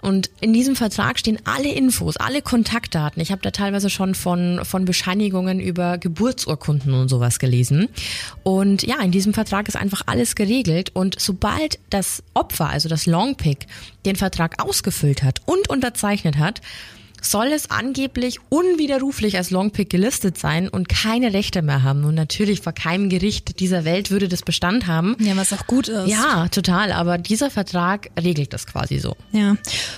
[0.00, 3.20] Und in diesem Vertrag stehen alle Infos, alle Kontaktdaten.
[3.20, 7.88] Ich habe da teilweise schon von, von Bescheinigungen über Geburtsurkunden und sowas gelesen.
[8.44, 10.90] Und ja, in diesem Vertrag ist einfach alles geregelt.
[10.94, 13.66] Und sobald das Opfer, also das Longpick,
[14.06, 16.60] den Vertrag ausgefüllt hat und unterzeichnet hat,
[17.22, 22.04] soll es angeblich unwiderruflich als Longpick gelistet sein und keine Rechte mehr haben.
[22.04, 25.16] Und natürlich vor keinem Gericht dieser Welt würde das Bestand haben.
[25.20, 26.08] Ja, was auch gut ist.
[26.08, 26.92] Ja, total.
[26.92, 29.16] Aber dieser Vertrag regelt das quasi so.
[29.32, 29.56] Ja.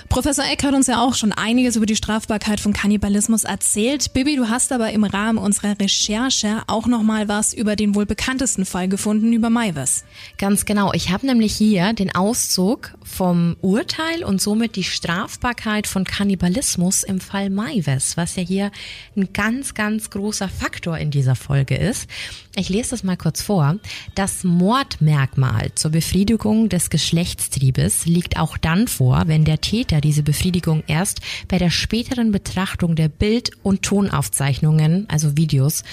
[0.09, 4.13] Professor Eck hat uns ja auch schon einiges über die Strafbarkeit von Kannibalismus erzählt.
[4.13, 8.05] Bibi, du hast aber im Rahmen unserer Recherche auch noch mal was über den wohl
[8.05, 10.03] bekanntesten Fall gefunden, über Maivis.
[10.37, 10.91] Ganz genau.
[10.93, 17.19] Ich habe nämlich hier den Auszug vom Urteil und somit die Strafbarkeit von Kannibalismus im
[17.19, 18.71] Fall Maives, was ja hier
[19.15, 22.09] ein ganz, ganz großer Faktor in dieser Folge ist.
[22.55, 23.77] Ich lese das mal kurz vor.
[24.15, 30.83] Das Mordmerkmal zur Befriedigung des Geschlechtstriebes liegt auch dann vor, wenn der Täter diese Befriedigung
[30.87, 35.83] erst bei der späteren Betrachtung der Bild- und Tonaufzeichnungen, also Videos,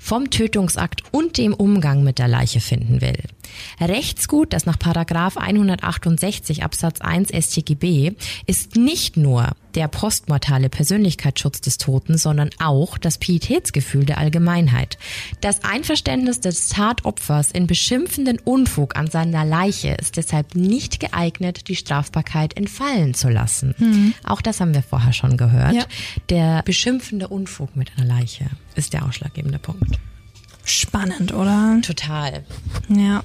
[0.00, 3.18] vom Tötungsakt und dem Umgang mit der Leiche finden will.
[3.80, 8.12] Rechtsgut, das nach Paragraph 168 Absatz 1 StGB,
[8.46, 14.98] ist nicht nur der postmortale Persönlichkeitsschutz des Toten, sondern auch das Pietätsgefühl der Allgemeinheit.
[15.40, 21.76] Das Einverständnis des Tatopfers in beschimpfenden Unfug an seiner Leiche ist deshalb nicht geeignet, die
[21.76, 23.74] Strafbarkeit entfallen zu lassen.
[23.78, 24.14] Mhm.
[24.24, 25.74] Auch das haben wir vorher schon gehört.
[25.74, 25.84] Ja.
[26.28, 29.98] Der beschimpfende Unfug mit einer Leiche ist der ausschlaggebende Punkt.
[30.64, 31.78] Spannend, oder?
[31.82, 32.44] Total.
[32.88, 33.24] Ja.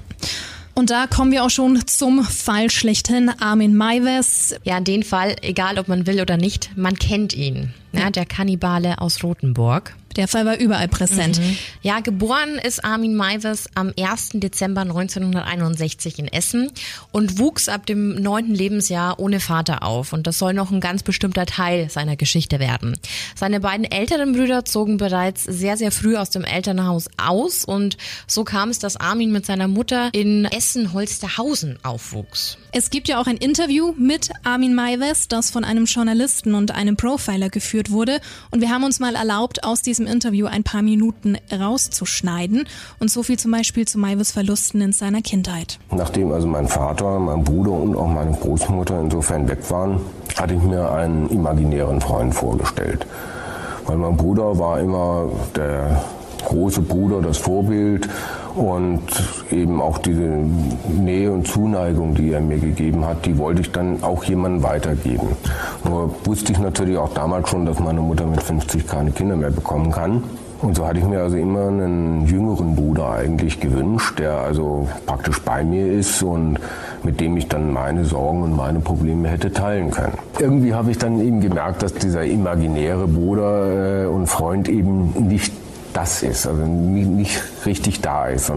[0.78, 4.54] Und da kommen wir auch schon zum Fall schlechthin, Armin Maives.
[4.62, 7.72] Ja, in den Fall, egal ob man will oder nicht, man kennt ihn.
[7.92, 9.96] Ja, der Kannibale aus Rothenburg.
[10.16, 11.38] Der Fall war überall präsent.
[11.38, 11.56] Mhm.
[11.82, 14.30] Ja, geboren ist Armin Maivis am 1.
[14.34, 16.70] Dezember 1961 in Essen
[17.12, 20.12] und wuchs ab dem neunten Lebensjahr ohne Vater auf.
[20.12, 22.98] Und das soll noch ein ganz bestimmter Teil seiner Geschichte werden.
[23.34, 27.64] Seine beiden älteren Brüder zogen bereits sehr, sehr früh aus dem Elternhaus aus.
[27.64, 32.58] Und so kam es, dass Armin mit seiner Mutter in Essen-Holsterhausen aufwuchs.
[32.78, 36.98] Es gibt ja auch ein Interview mit Armin Maives, das von einem Journalisten und einem
[36.98, 38.20] Profiler geführt wurde.
[38.50, 42.68] Und wir haben uns mal erlaubt, aus diesem Interview ein paar Minuten rauszuschneiden.
[43.00, 45.78] Und so viel zum Beispiel zu Maivis Verlusten in seiner Kindheit.
[45.90, 49.98] Nachdem also mein Vater, mein Bruder und auch meine Großmutter insofern weg waren,
[50.36, 53.06] hatte ich mir einen imaginären Freund vorgestellt.
[53.86, 56.04] Weil mein Bruder war immer der
[56.44, 58.06] große Bruder, das Vorbild
[58.56, 59.02] und
[59.50, 60.44] eben auch diese
[60.88, 65.28] Nähe und Zuneigung, die er mir gegeben hat, die wollte ich dann auch jemandem weitergeben.
[65.84, 69.50] Nur wusste ich natürlich auch damals schon, dass meine Mutter mit 50 keine Kinder mehr
[69.50, 70.22] bekommen kann.
[70.62, 75.40] Und so hatte ich mir also immer einen jüngeren Bruder eigentlich gewünscht, der also praktisch
[75.42, 76.58] bei mir ist und
[77.02, 80.14] mit dem ich dann meine Sorgen und meine Probleme hätte teilen können.
[80.38, 85.52] Irgendwie habe ich dann eben gemerkt, dass dieser imaginäre Bruder äh, und Freund eben nicht
[85.96, 88.52] das ist, also nicht richtig da ist.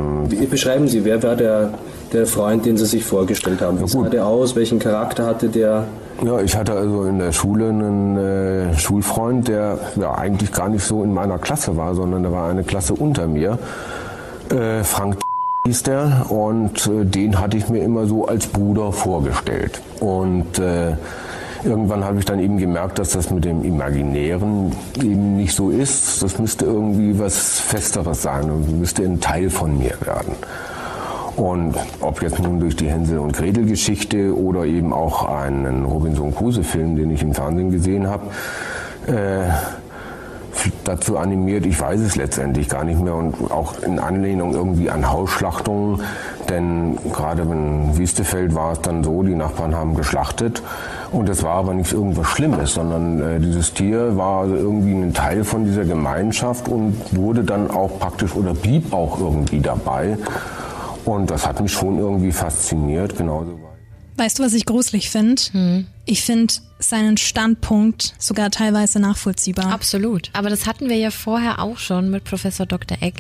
[0.50, 1.70] Beschreiben Sie, wer war der,
[2.12, 3.80] der Freund, den Sie sich vorgestellt haben?
[3.82, 4.58] Wie sah der aus?
[4.58, 5.86] Welchen Charakter hatte der?
[6.22, 10.84] Ja, ich hatte also in der Schule einen äh, Schulfreund, der ja eigentlich gar nicht
[10.84, 13.58] so in meiner Klasse war, sondern der war eine Klasse unter mir.
[14.50, 15.20] Äh, Frank
[15.66, 19.80] hieß der und äh, den hatte ich mir immer so als Bruder vorgestellt.
[20.02, 20.98] Und äh,
[21.64, 26.24] Irgendwann habe ich dann eben gemerkt, dass das mit dem Imaginären eben nicht so ist.
[26.24, 30.36] Das müsste irgendwie was Festeres sein und müsste ein Teil von mir werden.
[31.36, 36.96] Und ob jetzt nun durch die Hänsel- und Gretel-Geschichte oder eben auch einen Robinson Crusoe-Film,
[36.96, 38.26] den ich im Fernsehen gesehen habe,
[39.08, 39.50] äh,
[40.84, 45.10] dazu animiert, ich weiß es letztendlich gar nicht mehr und auch in Anlehnung irgendwie an
[45.12, 46.02] Hausschlachtungen,
[46.50, 50.62] denn gerade in Wüstefeld war es dann so, die Nachbarn haben geschlachtet
[51.12, 55.44] und es war aber nicht irgendwas Schlimmes, sondern äh, dieses Tier war irgendwie ein Teil
[55.44, 60.18] von dieser Gemeinschaft und wurde dann auch praktisch oder blieb auch irgendwie dabei.
[61.06, 63.60] Und das hat mich schon irgendwie fasziniert, genauso.
[64.18, 65.42] Weißt du, was ich gruselig finde?
[65.54, 65.88] Hm.
[66.10, 69.72] Ich finde, seinen Standpunkt sogar teilweise nachvollziehbar.
[69.72, 70.30] Absolut.
[70.34, 72.98] Aber das hatten wir ja vorher auch schon mit Professor Dr.
[73.02, 73.16] Eck,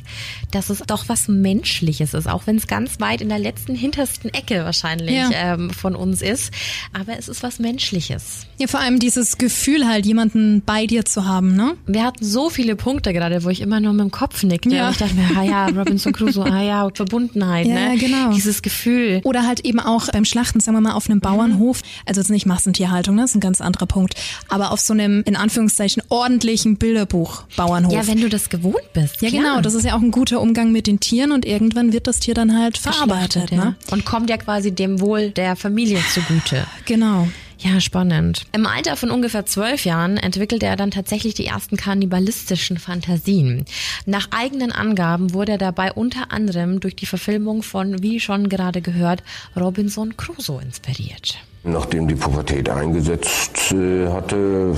[0.52, 4.34] dass es doch was Menschliches ist, auch wenn es ganz weit in der letzten, hintersten
[4.34, 5.30] Ecke wahrscheinlich ja.
[5.34, 6.54] ähm, von uns ist.
[6.97, 8.47] Aber es ist was Menschliches.
[8.58, 11.75] Ja, vor allem dieses Gefühl halt, jemanden bei dir zu haben, ne?
[11.86, 14.69] Wir hatten so viele Punkte gerade, wo ich immer nur mit dem Kopf nickte.
[14.69, 14.88] Ja.
[14.88, 17.97] Und ich dachte mir, ah ja, Robinson Crusoe, ah ja, Verbundenheit, ja, ne?
[17.97, 18.32] genau.
[18.32, 19.19] Dieses Gefühl.
[19.25, 21.82] Oder halt eben auch beim Schlachten, sagen wir mal, auf einem Bauernhof.
[22.06, 22.45] Also jetzt nicht
[22.79, 23.21] Massentierhaltung, ne?
[23.21, 24.15] Das ist ein ganz anderer Punkt.
[24.47, 27.93] Aber auf so einem, in Anführungszeichen, ordentlichen Bilderbuch Bauernhof.
[27.93, 29.21] Ja, wenn du das gewohnt bist.
[29.21, 29.41] Ja, klar.
[29.41, 29.61] genau.
[29.61, 32.33] Das ist ja auch ein guter Umgang mit den Tieren und irgendwann wird das Tier
[32.33, 33.51] dann halt verarbeitet.
[33.51, 33.57] Ja.
[33.57, 33.75] Ne?
[33.91, 36.65] Und kommt ja quasi dem Wohl der Familie zugute.
[36.85, 37.27] Genau.
[37.61, 38.45] Ja, spannend.
[38.53, 43.65] Im Alter von ungefähr zwölf Jahren entwickelte er dann tatsächlich die ersten kannibalistischen Fantasien.
[44.05, 48.81] Nach eigenen Angaben wurde er dabei unter anderem durch die Verfilmung von, wie schon gerade
[48.81, 49.23] gehört,
[49.57, 51.37] Robinson Crusoe inspiriert.
[51.63, 54.76] Nachdem die Pubertät eingesetzt äh, hatte,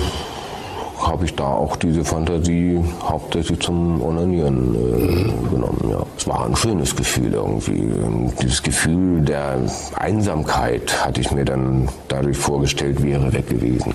[1.00, 5.90] habe ich da auch diese Fantasie hauptsächlich zum Onanieren äh, genommen.
[5.90, 6.04] Ja.
[6.18, 7.92] Es war ein schönes Gefühl irgendwie.
[8.42, 9.60] Dieses Gefühl der
[9.96, 13.94] Einsamkeit hatte ich mir dann dadurch vorgestellt, wäre weg gewesen.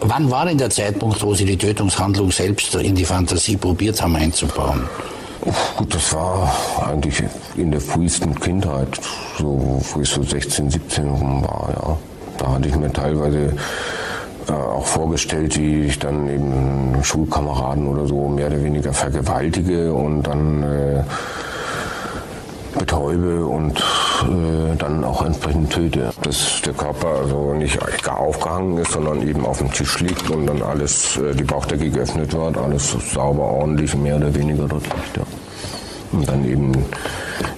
[0.00, 4.16] Wann war denn der Zeitpunkt, wo Sie die Tötungshandlung selbst in die Fantasie probiert haben
[4.16, 4.82] einzubauen?
[5.76, 6.52] Gut, das war
[6.84, 7.22] eigentlich
[7.56, 8.98] in der frühesten Kindheit,
[9.38, 12.07] so wo ich so 16, 17 rum war, ja.
[12.38, 13.54] Da hatte ich mir teilweise
[14.48, 20.22] äh, auch vorgestellt, wie ich dann eben Schulkameraden oder so mehr oder weniger vergewaltige und
[20.22, 21.02] dann äh,
[22.78, 26.10] betäube und äh, dann auch entsprechend töte.
[26.22, 30.46] Dass der Körper also nicht gar aufgehangen ist, sondern eben auf dem Tisch liegt und
[30.46, 35.16] dann alles, äh, die Bauchdecke geöffnet wird, alles sauber, ordentlich, mehr oder weniger dort liegt.
[35.16, 35.47] Ja.
[36.12, 36.72] Und dann eben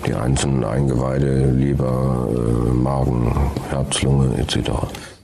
[0.06, 4.70] die einzelnen Eingeweide, Leber, äh, Magen, Herz, Lunge etc.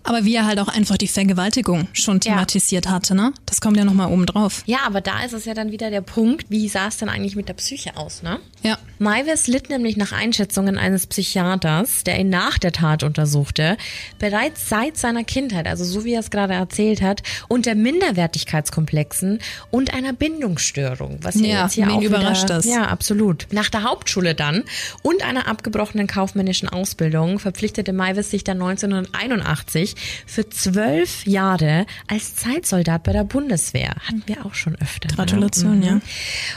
[0.06, 2.92] Aber wie er halt auch einfach die Vergewaltigung schon thematisiert ja.
[2.92, 3.32] hatte, ne?
[3.44, 4.62] Das kommt ja nochmal oben drauf.
[4.66, 7.34] Ja, aber da ist es ja dann wieder der Punkt, wie sah es denn eigentlich
[7.34, 8.38] mit der Psyche aus, ne?
[8.62, 8.78] Ja.
[8.98, 13.76] Maivis litt nämlich nach Einschätzungen eines Psychiaters, der ihn nach der Tat untersuchte,
[14.18, 19.40] bereits seit seiner Kindheit, also so wie er es gerade erzählt hat, unter Minderwertigkeitskomplexen
[19.70, 21.18] und einer Bindungsstörung.
[21.22, 22.64] Was ja, jetzt hier auch überrascht wieder, das.
[22.64, 23.46] Ja, absolut.
[23.50, 24.64] Nach der Hauptschule dann
[25.02, 29.94] und einer abgebrochenen kaufmännischen Ausbildung verpflichtete Maivis sich dann 1981
[30.26, 33.94] für zwölf Jahre als Zeitsoldat bei der Bundeswehr.
[34.06, 35.08] Hatten wir auch schon öfter.
[35.14, 35.86] Gratulation, ne?
[35.86, 36.00] ja.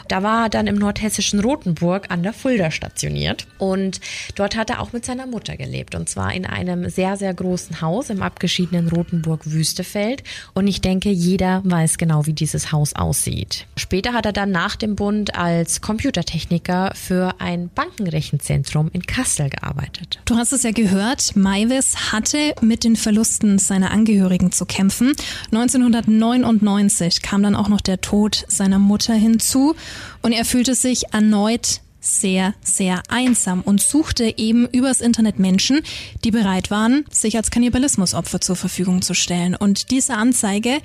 [0.07, 3.99] Da war er dann im nordhessischen Rothenburg an der Fulda stationiert und
[4.35, 7.81] dort hat er auch mit seiner Mutter gelebt und zwar in einem sehr, sehr großen
[7.81, 10.23] Haus im abgeschiedenen Rothenburg-Wüstefeld
[10.53, 13.65] und ich denke, jeder weiß genau, wie dieses Haus aussieht.
[13.77, 20.19] Später hat er dann nach dem Bund als Computertechniker für ein Bankenrechenzentrum in Kassel gearbeitet.
[20.25, 25.13] Du hast es ja gehört, Maivis hatte mit den Verlusten seiner Angehörigen zu kämpfen.
[25.51, 29.75] 1999 kam dann auch noch der Tod seiner Mutter hinzu
[30.21, 35.81] und er fühlte sich erneut sehr, sehr einsam und suchte eben übers Internet Menschen,
[36.23, 39.55] die bereit waren, sich als Kannibalismusopfer zur Verfügung zu stellen.
[39.55, 40.79] Und diese Anzeige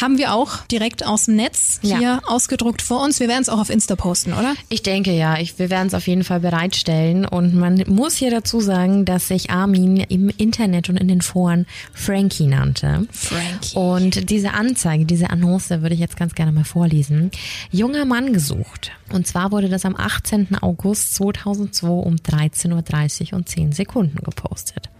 [0.00, 2.20] haben wir auch direkt aus dem Netz hier Ja.
[2.26, 3.20] ausgedruckt vor uns.
[3.20, 4.54] Wir werden es auch auf Insta posten, oder?
[4.68, 7.24] Ich denke ja, ich, wir werden es auf jeden Fall bereitstellen.
[7.26, 11.66] Und man muss hier dazu sagen, dass sich Armin im Internet und in den Foren
[11.92, 13.06] Frankie nannte.
[13.12, 13.76] Frankie.
[13.76, 17.30] Und diese Anzeige, diese Annonce würde ich jetzt ganz gerne mal vorlesen.
[17.70, 18.90] Junger Mann gesucht.
[19.12, 20.58] Und zwar wurde das am 18.
[20.60, 24.90] August 2002 um 13.30 Uhr und 10 Sekunden gepostet.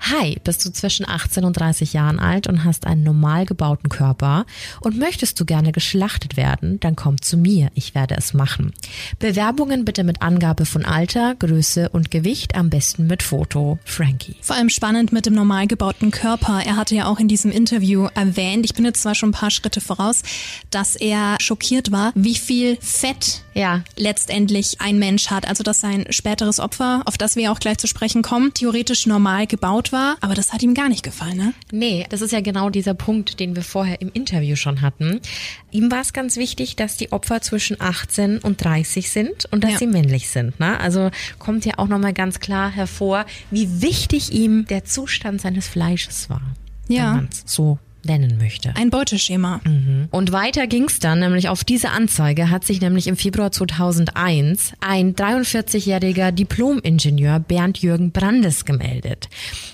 [0.00, 4.46] Hi, bist du zwischen 18 und 30 Jahren alt und hast einen normal gebauten Körper
[4.80, 8.72] und möchtest du gerne geschlachtet werden, dann komm zu mir, ich werde es machen.
[9.18, 13.78] Bewerbungen bitte mit Angabe von Alter, Größe und Gewicht, am besten mit Foto.
[13.84, 14.36] Frankie.
[14.40, 16.62] Vor allem spannend mit dem normal gebauten Körper.
[16.64, 19.50] Er hatte ja auch in diesem Interview erwähnt, ich bin jetzt zwar schon ein paar
[19.50, 20.22] Schritte voraus,
[20.70, 25.46] dass er schockiert war, wie viel Fett Ja, letztendlich ein Mensch hat.
[25.46, 29.41] Also dass sein späteres Opfer, auf das wir auch gleich zu sprechen kommen, theoretisch normal
[29.46, 30.16] gebaut war.
[30.20, 31.54] Aber das hat ihm gar nicht gefallen, ne?
[31.70, 35.20] Nee, das ist ja genau dieser Punkt, den wir vorher im Interview schon hatten.
[35.70, 39.72] Ihm war es ganz wichtig, dass die Opfer zwischen 18 und 30 sind und dass
[39.72, 39.78] Ja.
[39.78, 40.58] sie männlich sind.
[40.60, 40.78] Ne?
[40.80, 46.28] Also kommt ja auch nochmal ganz klar hervor, wie wichtig ihm der Zustand seines Fleisches
[46.30, 46.42] war.
[46.88, 47.22] Ja.
[47.44, 48.74] So nennen möchte.
[48.76, 49.60] Ein Beuteschema.
[50.10, 55.14] Und weiter ging's dann, nämlich auf diese Anzeige hat sich nämlich im Februar 2001 ein
[55.14, 59.28] 43-jähriger Diplom-Ingenieur Bernd Jürgen Brandes gemeldet.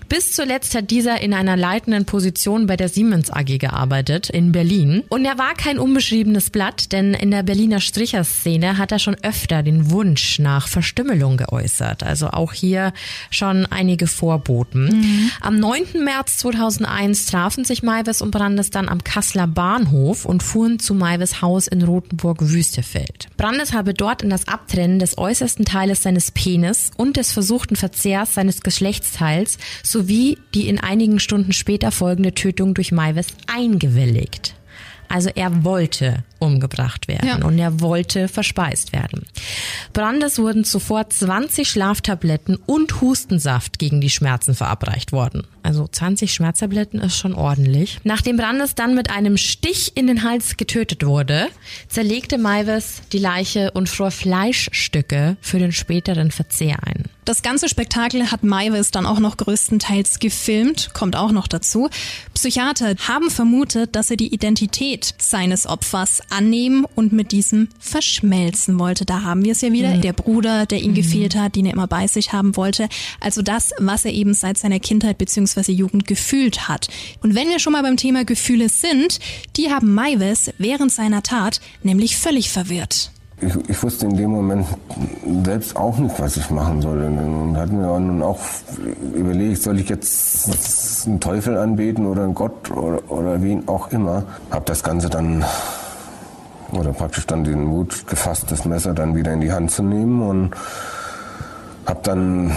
[0.09, 5.05] Bis zuletzt hat dieser in einer leitenden Position bei der Siemens AG gearbeitet in Berlin.
[5.09, 9.63] Und er war kein unbeschriebenes Blatt, denn in der Berliner Stricherszene hat er schon öfter
[9.63, 12.03] den Wunsch nach Verstümmelung geäußert.
[12.03, 12.93] Also auch hier
[13.31, 15.31] schon einige Vorboten.
[15.41, 16.03] Am 9.
[16.05, 21.43] März 2001 trafen sich Maivis und Brandes dann am Kasseler Bahnhof und fuhren zu Maivis
[21.43, 23.29] Haus in Rothenburg-Wüstefeld.
[23.37, 28.35] Brandes habe dort in das Abtrennen des äußersten Teiles seines Penis und des versuchten Verzehrs
[28.35, 34.55] seines Geschlechtsteils sowie die in einigen Stunden später folgende Tötung durch Maivis eingewilligt.
[35.09, 37.45] Also er wollte umgebracht werden Ja.
[37.45, 39.25] und er wollte verspeist werden.
[39.93, 45.45] Brandes wurden zuvor 20 Schlaftabletten und Hustensaft gegen die Schmerzen verabreicht worden.
[45.63, 47.99] Also 20 Schmerztabletten ist schon ordentlich.
[48.05, 51.49] Nachdem Brandes dann mit einem Stich in den Hals getötet wurde,
[51.89, 57.05] zerlegte Maivis die Leiche und fror Fleischstücke für den späteren Verzehr ein.
[57.25, 61.91] Das ganze Spektakel hat Maivis dann auch noch größtenteils gefilmt, kommt auch noch dazu.
[62.33, 69.05] Psychiater haben vermutet, dass er die Identität seines Opfers annehmen und mit diesem verschmelzen wollte.
[69.05, 69.97] Da haben wir es ja wieder.
[69.99, 72.89] Der Bruder, der ihm gefehlt hat, den er immer bei sich haben wollte.
[73.21, 75.73] Also das, was er eben seit seiner Kindheit bzw.
[75.73, 76.89] Jugend gefühlt hat.
[77.23, 79.19] Und wenn wir schon mal beim Thema Gefühle sind,
[79.57, 83.11] die haben Maivis während seiner Tat nämlich völlig verwirrt.
[83.41, 84.67] Ich, ich wusste in dem Moment
[85.45, 87.01] selbst auch nicht, was ich machen soll.
[87.05, 88.41] Und hatte mir auch nun auch
[89.15, 94.25] überlegt, soll ich jetzt einen Teufel anbeten oder einen Gott oder, oder wen auch immer.
[94.51, 95.45] Hab das Ganze dann,
[96.73, 100.23] oder praktisch dann den Mut gefasst, das Messer dann wieder in die Hand zu nehmen
[100.23, 100.51] und
[101.87, 102.53] hab dann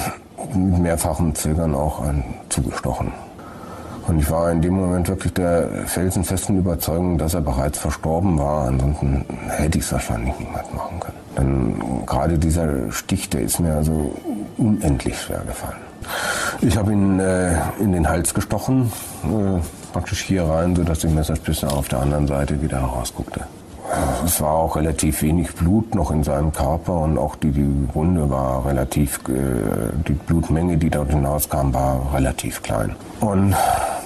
[0.54, 3.12] mit mehrfachem Zögern auch einen zugestochen.
[4.08, 8.68] Und ich war in dem Moment wirklich der felsenfesten Überzeugung, dass er bereits verstorben war.
[8.68, 11.18] Ansonsten hätte ich es wahrscheinlich niemals machen können.
[11.38, 14.14] Denn gerade dieser Stich, der ist mir also
[14.58, 15.80] unendlich schwer gefallen.
[16.62, 18.92] Ich habe ihn äh, in den Hals gestochen,
[19.24, 19.60] äh,
[19.94, 23.42] praktisch hier rein, sodass die Messerspitze auf der anderen Seite wieder herausguckte.
[24.26, 28.30] Es war auch relativ wenig Blut noch in seinem Körper und auch die, die Wunde
[28.30, 32.96] war relativ, äh, die Blutmenge, die dort hinauskam, war relativ klein.
[33.20, 33.56] Und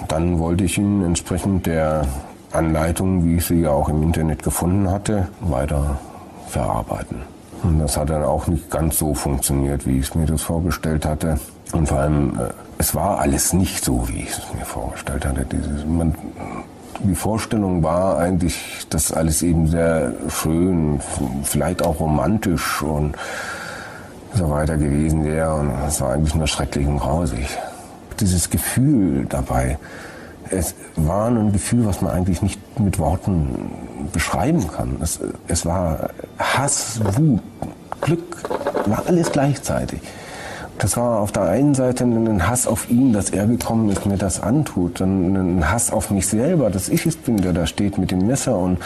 [0.08, 2.06] dann wollte ich ihn entsprechend der
[2.52, 5.98] Anleitung, wie ich sie ja auch im Internet gefunden hatte, weiter
[6.48, 7.22] verarbeiten.
[7.62, 11.04] Und das hat dann auch nicht ganz so funktioniert, wie ich es mir das vorgestellt
[11.04, 11.38] hatte.
[11.72, 15.44] Und vor allem, äh, es war alles nicht so, wie ich es mir vorgestellt hatte.
[15.50, 16.14] Dieses, man,
[17.00, 21.00] die Vorstellung war eigentlich, dass alles eben sehr schön,
[21.42, 23.16] vielleicht auch romantisch und
[24.34, 25.54] so weiter gewesen wäre.
[25.54, 27.46] Und es war eigentlich nur schrecklich und grausig.
[28.20, 29.78] Dieses Gefühl dabei,
[30.50, 33.70] es war ein Gefühl, was man eigentlich nicht mit Worten
[34.12, 34.96] beschreiben kann.
[35.02, 35.18] Es,
[35.48, 37.40] es war Hass, Wut,
[38.00, 38.42] Glück,
[38.86, 40.00] war alles gleichzeitig.
[40.78, 44.18] Das war auf der einen Seite ein Hass auf ihn, dass er gekommen ist, mir
[44.18, 45.00] das antut.
[45.00, 48.58] Ein Hass auf mich selber, dass ich es bin, der da steht mit dem Messer.
[48.58, 48.78] Und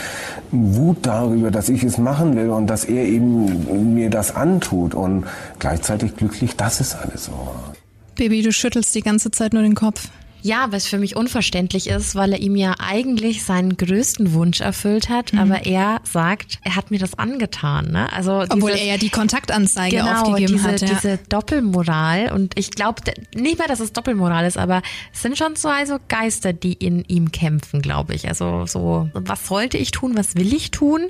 [0.50, 4.94] Wut darüber, dass ich es machen will und dass er eben mir das antut.
[4.94, 5.26] Und
[5.58, 7.74] gleichzeitig glücklich, dass es alles so war.
[8.14, 10.08] Baby, du schüttelst die ganze Zeit nur den Kopf.
[10.42, 15.08] Ja, was für mich unverständlich ist, weil er ihm ja eigentlich seinen größten Wunsch erfüllt
[15.08, 15.40] hat, mhm.
[15.40, 17.90] aber er sagt, er hat mir das angetan.
[17.90, 18.12] Ne?
[18.12, 20.80] Also Obwohl dieses, er ja die Kontaktanzeige genau, aufgegeben diese, hat.
[20.80, 20.88] Ja.
[20.88, 23.02] diese Doppelmoral und ich glaube
[23.34, 24.82] nicht mal, dass es Doppelmoral ist, aber
[25.12, 28.28] es sind schon so also Geister, die in ihm kämpfen, glaube ich.
[28.28, 31.08] Also so, was sollte ich tun, was will ich tun?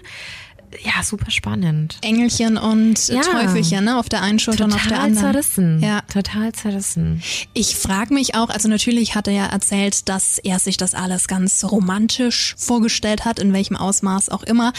[0.82, 1.98] Ja, super spannend.
[2.02, 3.22] Engelchen und ja.
[3.22, 3.98] Teufelchen, ne?
[3.98, 5.32] Auf der einen Schulter total und auf der anderen.
[5.32, 5.80] Zerrissen.
[5.82, 7.22] Ja, total zerrissen.
[7.54, 11.28] Ich frage mich auch, also natürlich hat er ja erzählt, dass er sich das alles
[11.28, 14.72] ganz romantisch vorgestellt hat, in welchem Ausmaß auch immer.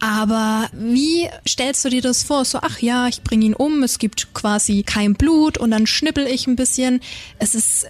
[0.00, 2.44] Aber wie stellst du dir das vor?
[2.44, 6.26] So, ach ja, ich bringe ihn um, es gibt quasi kein Blut und dann schnippel
[6.26, 7.00] ich ein bisschen.
[7.38, 7.86] Es ist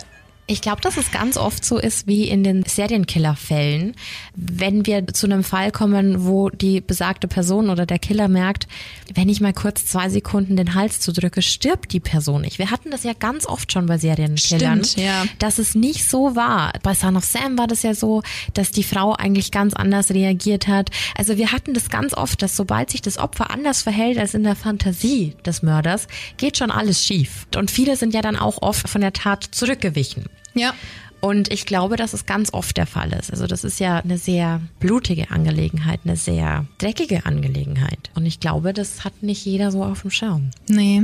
[0.53, 3.95] ich glaube, dass es ganz oft so ist wie in den Serienkiller-Fällen.
[4.35, 8.69] Wenn wir zu einem Fall kommen, wo die besagte Person oder der Killer merkt,
[9.15, 12.59] wenn ich mal kurz zwei Sekunden den Hals zudrücke, stirbt die Person nicht.
[12.59, 15.25] Wir hatten das ja ganz oft schon bei Serienkillern, Stimmt, ja.
[15.39, 16.73] dass es nicht so war.
[16.83, 18.23] Bei Son of Sam war das ja so,
[18.55, 20.91] dass die Frau eigentlich ganz anders reagiert hat.
[21.17, 24.45] Also wir hatten das ganz oft, dass sobald sich das Opfer anders verhält als in
[24.45, 27.47] der Fantasie des Mörders, geht schon alles schief.
[27.57, 30.27] Und viele sind ja dann auch oft von der Tat zurückgewichen.
[30.55, 30.75] Ja.
[31.21, 33.31] Und ich glaube, dass es ganz oft der Fall ist.
[33.31, 38.11] Also das ist ja eine sehr blutige Angelegenheit, eine sehr dreckige Angelegenheit.
[38.17, 40.51] Und ich glaube, das hat nicht jeder so auf dem Schirm.
[40.67, 41.03] Nee.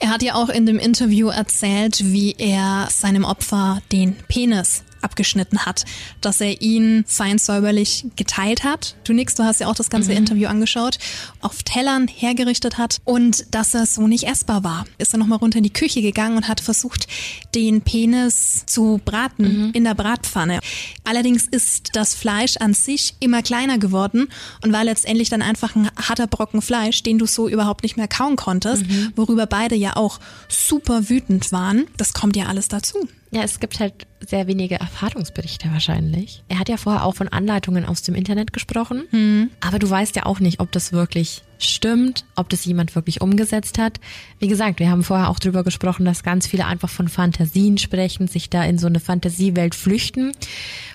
[0.00, 5.66] Er hat ja auch in dem Interview erzählt, wie er seinem Opfer den Penis abgeschnitten
[5.66, 5.84] hat,
[6.20, 8.96] dass er ihn fein säuberlich geteilt hat.
[9.04, 10.18] Du nix, du hast ja auch das ganze mhm.
[10.18, 10.98] Interview angeschaut,
[11.40, 14.84] auf Tellern hergerichtet hat und dass er so nicht essbar war.
[14.98, 17.06] Ist er nochmal runter in die Küche gegangen und hat versucht,
[17.54, 19.70] den Penis zu braten mhm.
[19.72, 20.60] in der Bratpfanne.
[21.04, 24.28] Allerdings ist das Fleisch an sich immer kleiner geworden
[24.62, 28.08] und war letztendlich dann einfach ein harter Brocken Fleisch, den du so überhaupt nicht mehr
[28.08, 29.12] kauen konntest, mhm.
[29.16, 31.86] worüber beide ja auch super wütend waren.
[31.96, 33.08] Das kommt ja alles dazu.
[33.30, 36.42] Ja, es gibt halt sehr wenige Erfahrungsberichte wahrscheinlich.
[36.48, 39.50] Er hat ja vorher auch von Anleitungen aus dem Internet gesprochen, mhm.
[39.60, 43.78] aber du weißt ja auch nicht, ob das wirklich stimmt, ob das jemand wirklich umgesetzt
[43.78, 44.00] hat.
[44.38, 48.28] Wie gesagt, wir haben vorher auch drüber gesprochen, dass ganz viele einfach von Fantasien sprechen,
[48.28, 50.32] sich da in so eine Fantasiewelt flüchten.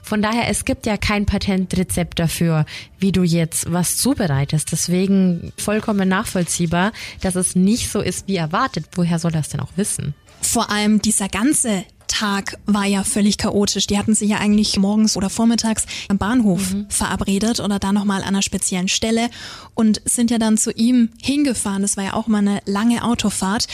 [0.02, 2.66] Von daher, es gibt ja kein Patentrezept dafür,
[2.98, 4.72] wie du jetzt was zubereitest.
[4.72, 8.86] Deswegen vollkommen nachvollziehbar, dass es nicht so ist, wie erwartet.
[8.94, 10.16] Woher soll das denn auch wissen?
[10.42, 13.88] Vor allem dieser ganze Tag war ja völlig chaotisch.
[13.88, 16.86] Die hatten sich ja eigentlich morgens oder vormittags am Bahnhof mhm.
[16.90, 19.30] verabredet oder da nochmal an einer speziellen Stelle
[19.74, 21.82] und sind ja dann zu ihm hingefahren.
[21.82, 23.68] Das war ja auch mal eine lange Autofahrt.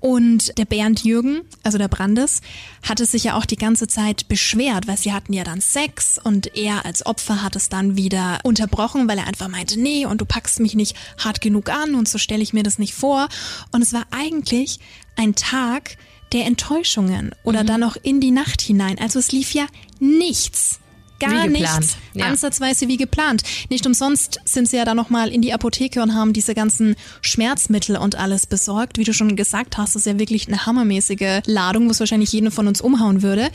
[0.00, 2.40] Und der Bernd Jürgen, also der Brandes,
[2.82, 6.56] hatte sich ja auch die ganze Zeit beschwert, weil sie hatten ja dann Sex und
[6.56, 10.24] er als Opfer hat es dann wieder unterbrochen, weil er einfach meinte, nee, und du
[10.24, 13.28] packst mich nicht hart genug an und so stelle ich mir das nicht vor.
[13.70, 14.80] Und es war eigentlich
[15.16, 15.96] ein Tag,
[16.32, 17.66] der Enttäuschungen oder mhm.
[17.66, 18.98] dann noch in die Nacht hinein.
[18.98, 19.66] Also es lief ja
[20.00, 20.78] nichts.
[21.18, 21.96] Gar nichts.
[22.14, 22.26] Ja.
[22.26, 23.44] Ansatzweise wie geplant.
[23.70, 27.96] Nicht umsonst sind sie ja dann nochmal in die Apotheke und haben diese ganzen Schmerzmittel
[27.96, 28.98] und alles besorgt.
[28.98, 32.66] Wie du schon gesagt hast, ist ja wirklich eine hammermäßige Ladung, was wahrscheinlich jeden von
[32.66, 33.50] uns umhauen würde.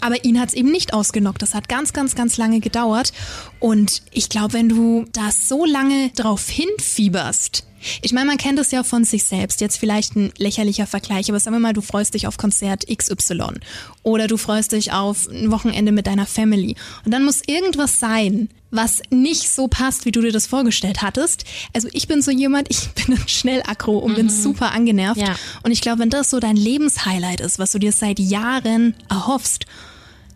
[0.00, 1.42] Aber ihn hat's eben nicht ausgenockt.
[1.42, 3.12] Das hat ganz, ganz, ganz lange gedauert.
[3.58, 7.64] Und ich glaube, wenn du da so lange drauf hinfieberst,
[8.02, 9.60] ich meine, man kennt es ja von sich selbst.
[9.60, 13.54] Jetzt vielleicht ein lächerlicher Vergleich, aber sagen wir mal, du freust dich auf Konzert XY
[14.02, 18.48] oder du freust dich auf ein Wochenende mit deiner Family und dann muss irgendwas sein,
[18.70, 21.44] was nicht so passt, wie du dir das vorgestellt hattest.
[21.74, 24.16] Also ich bin so jemand, ich bin schnell aggro und mhm.
[24.16, 25.20] bin super angenervt.
[25.20, 25.34] Ja.
[25.62, 29.66] Und ich glaube, wenn das so dein Lebenshighlight ist, was du dir seit Jahren erhoffst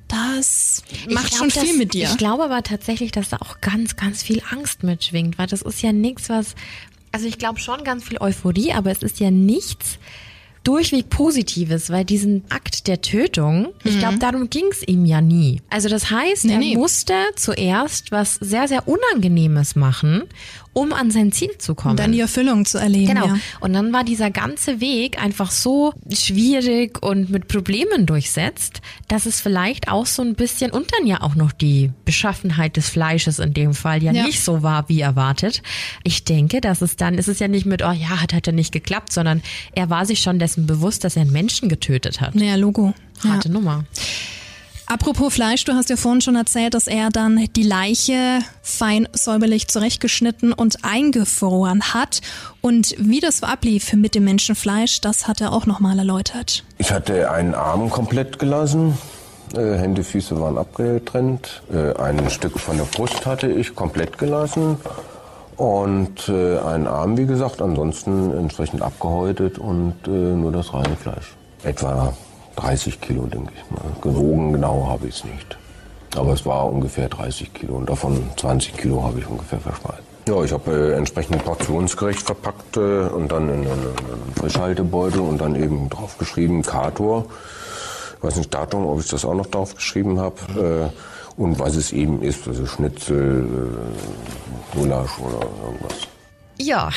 [0.08, 2.08] das macht glaub, schon viel das, mit dir.
[2.10, 5.82] Ich glaube aber tatsächlich, dass da auch ganz, ganz viel Angst mitschwingt, weil das ist
[5.82, 6.54] ja nichts, was,
[7.14, 9.98] also ich glaube schon ganz viel Euphorie, aber es ist ja nichts
[10.64, 15.60] durchweg Positives, weil diesen Akt der Tötung, ich glaube, darum ging es ihm ja nie.
[15.70, 16.48] Also das heißt, Mhm.
[16.50, 16.76] Nee, er nee.
[16.76, 20.24] musste zuerst was sehr, sehr Unangenehmes machen,
[20.74, 21.92] um an sein Ziel zu kommen.
[21.92, 23.14] Und dann die Erfüllung zu erleben.
[23.14, 23.26] Genau.
[23.28, 23.36] Ja.
[23.60, 29.40] Und dann war dieser ganze Weg einfach so schwierig und mit Problemen durchsetzt, dass es
[29.40, 33.54] vielleicht auch so ein bisschen und dann ja auch noch die Beschaffenheit des Fleisches in
[33.54, 34.24] dem Fall ja, Ja.
[34.24, 35.62] nicht so war wie erwartet.
[36.02, 38.52] Ich denke, dass es dann, es ist ja nicht mit, oh ja, hat, hat ja
[38.52, 39.42] nicht geklappt, sondern
[39.74, 42.34] er war sich schon dessen bewusst, dass er einen Menschen getötet hat.
[42.34, 42.94] Naja, Logo.
[43.22, 43.30] Ja.
[43.30, 43.84] Harte Nummer.
[44.86, 49.68] Apropos Fleisch, du hast ja vorhin schon erzählt, dass er dann die Leiche fein säuberlich
[49.68, 52.20] zurechtgeschnitten und eingefroren hat.
[52.60, 56.64] Und wie das ablief mit dem Menschenfleisch, das hat er auch nochmal erläutert.
[56.76, 58.98] Ich hatte einen Arm komplett gelassen.
[59.54, 61.62] Äh, Hände, Füße waren abgetrennt.
[61.72, 64.76] Äh, ein Stück von der Brust hatte ich komplett gelassen.
[65.56, 71.34] Und äh, einen Arm, wie gesagt, ansonsten entsprechend abgehäutet und nur das reine Fleisch.
[71.62, 72.12] Etwa
[72.56, 73.90] 30 Kilo, denke ich mal.
[74.00, 75.56] Gewogen genau habe ich es nicht.
[76.16, 80.02] Aber es war ungefähr 30 Kilo und davon 20 Kilo habe ich ungefähr verschmalt.
[80.26, 83.94] Ja, ich habe äh, entsprechend portionsgerecht verpackt äh, und dann in einen,
[84.38, 87.26] Frischhaltebeutel und dann eben draufgeschrieben Kator.
[88.16, 90.90] Ich weiß nicht Datum, ob ich das auch noch draufgeschrieben habe.
[90.94, 96.08] Äh, und was es eben ist, also Schnitzel, äh, Gulasch oder irgendwas.
[96.58, 96.90] Ja,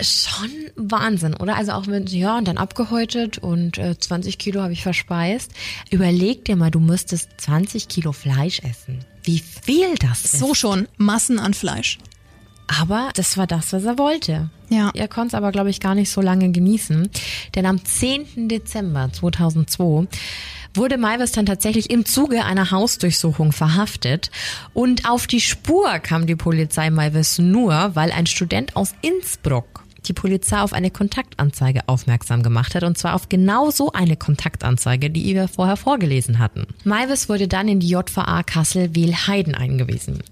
[0.00, 1.56] schon Wahnsinn, oder?
[1.56, 5.52] Also auch mit, ja, und dann abgehäutet und äh, 20 Kilo habe ich verspeist.
[5.90, 9.00] Überleg dir mal, du müsstest 20 Kilo Fleisch essen.
[9.22, 10.38] Wie viel das ist.
[10.38, 11.98] So schon, Massen an Fleisch.
[12.66, 14.50] Aber das war das, was er wollte.
[14.70, 14.90] Ja.
[14.94, 17.10] Er konnte es aber, glaube ich, gar nicht so lange genießen.
[17.54, 18.48] Denn am 10.
[18.48, 20.06] Dezember 2002
[20.74, 24.30] wurde Maivis dann tatsächlich im Zuge einer Hausdurchsuchung verhaftet.
[24.72, 30.12] Und auf die Spur kam die Polizei Maivis nur, weil ein Student aus Innsbruck die
[30.12, 32.84] Polizei auf eine Kontaktanzeige aufmerksam gemacht hat.
[32.84, 36.66] Und zwar auf genau so eine Kontaktanzeige, die wir vorher vorgelesen hatten.
[36.84, 40.22] Maivis wurde dann in die JVA Kassel-Wehlheiden eingewiesen.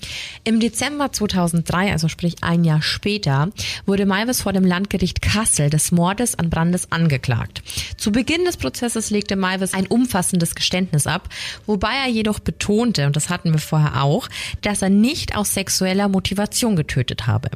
[0.44, 3.50] Im Dezember 2003, also sprich ein Jahr später,
[3.86, 7.62] wurde Maivis vor dem Landgericht Kassel des Mordes an Brandes angeklagt.
[7.96, 11.28] Zu Beginn des Prozesses legte Maivis ein umfassendes Geständnis ab,
[11.66, 14.28] wobei er jedoch betonte, und das hatten wir vorher auch,
[14.62, 17.50] dass er nicht aus sexueller Motivation getötet habe.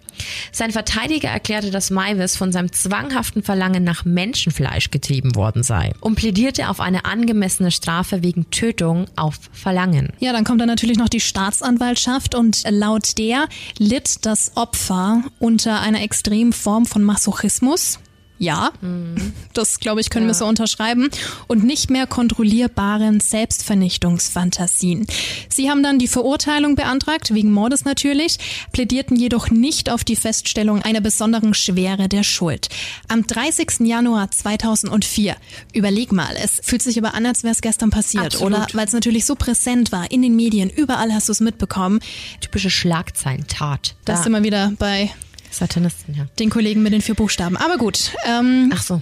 [0.53, 2.04] Sein Verteidiger erklärte, dass Maivis
[2.37, 8.23] von seinem zwanghaften Verlangen nach Menschenfleisch getrieben worden sei und plädierte auf eine angemessene Strafe
[8.23, 10.13] wegen Tötung auf Verlangen.
[10.19, 13.49] Ja, dann kommt dann natürlich noch die Staatsanwaltschaft und laut der
[13.79, 17.99] litt das Opfer unter einer extremen Form von Masochismus.
[18.37, 18.73] Ja,
[19.53, 21.09] das glaube ich können wir so unterschreiben
[21.47, 25.07] und nicht mehr kontrollierbaren Selbstvernichtungsfantasien.
[25.49, 28.39] Sie haben dann die Verurteilung beantragt, wegen Mordes natürlich,
[28.73, 32.69] plädierten jedoch nicht auf die Feststellung einer besonderen Schwere der Schuld.
[33.09, 33.81] Am 30.
[33.87, 35.37] Januar 2004,
[35.73, 38.53] überleg mal, es fühlt sich aber an, als wäre es gestern passiert, Absolut.
[38.59, 38.67] oder?
[38.73, 42.01] Weil es natürlich so präsent war, in den Medien, überall hast du es mitbekommen.
[42.41, 43.95] Typische Schlagzeilentat.
[44.05, 45.11] Das Da- sind wir wieder bei
[45.55, 46.27] Satanisten, ja.
[46.39, 47.57] den Kollegen mit den vier Buchstaben.
[47.57, 48.13] Aber gut.
[48.27, 49.01] Ähm, Ach so.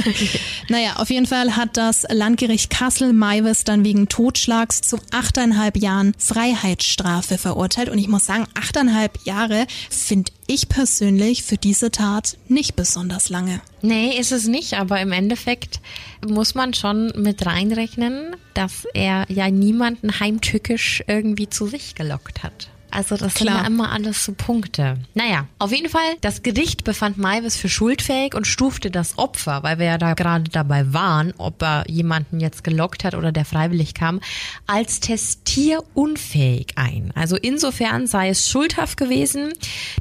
[0.68, 7.38] naja, auf jeden Fall hat das Landgericht Kassel-Maivis dann wegen Totschlags zu achteinhalb Jahren Freiheitsstrafe
[7.38, 7.88] verurteilt.
[7.88, 13.60] Und ich muss sagen, achteinhalb Jahre finde ich persönlich für diese Tat nicht besonders lange.
[13.80, 15.80] Nee, ist es nicht, aber im Endeffekt
[16.26, 22.71] muss man schon mit reinrechnen, dass er ja niemanden heimtückisch irgendwie zu sich gelockt hat.
[22.92, 23.62] Also das sind Klar.
[23.62, 24.98] ja immer alles so Punkte.
[25.14, 29.78] Naja, auf jeden Fall, das Gericht befand Maivis für schuldfähig und stufte das Opfer, weil
[29.78, 33.94] wir ja da gerade dabei waren, ob er jemanden jetzt gelockt hat oder der freiwillig
[33.94, 34.20] kam,
[34.66, 37.12] als testierunfähig ein.
[37.14, 39.52] Also insofern sei es schuldhaft gewesen,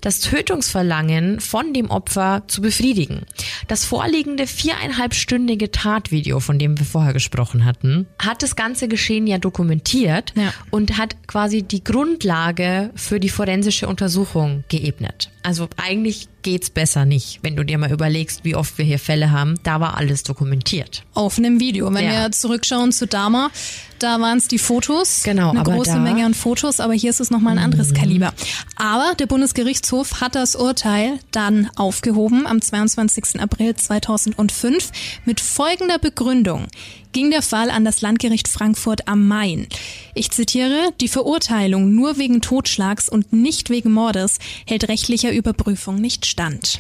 [0.02, 3.22] das Tötungsverlangen von dem Opfer zu befriedigen.
[3.68, 9.38] Das vorliegende viereinhalbstündige Tatvideo, von dem wir vorher gesprochen hatten, hat das ganze Geschehen ja
[9.38, 10.54] dokumentiert Ja.
[10.72, 15.30] und hat quasi die Grundlage für die forensische Untersuchung geebnet.
[15.44, 19.32] Also eigentlich geht's besser nicht, wenn du dir mal überlegst, wie oft wir hier Fälle
[19.32, 19.56] haben.
[19.64, 21.04] Da war alles dokumentiert.
[21.14, 21.92] Auf einem Video.
[21.94, 22.12] Wenn Ja.
[22.24, 23.50] wir zurückschauen zu Dama,
[24.00, 25.22] da waren es die Fotos.
[25.24, 26.04] Genau, Eine große Mhm.
[26.04, 28.34] Menge an Fotos, aber hier ist es nochmal ein anderes Kaliber.
[28.76, 33.40] Aber der Bundesgerichtshof hat das Urteil dann aufgehoben am 22.
[33.40, 34.92] April 2005
[35.26, 36.68] mit folgender Begründung
[37.12, 39.68] ging der Fall an das Landgericht Frankfurt am Main.
[40.14, 46.26] Ich zitiere, die Verurteilung nur wegen Totschlags und nicht wegen Mordes hält rechtlicher Überprüfung nicht
[46.26, 46.80] stand.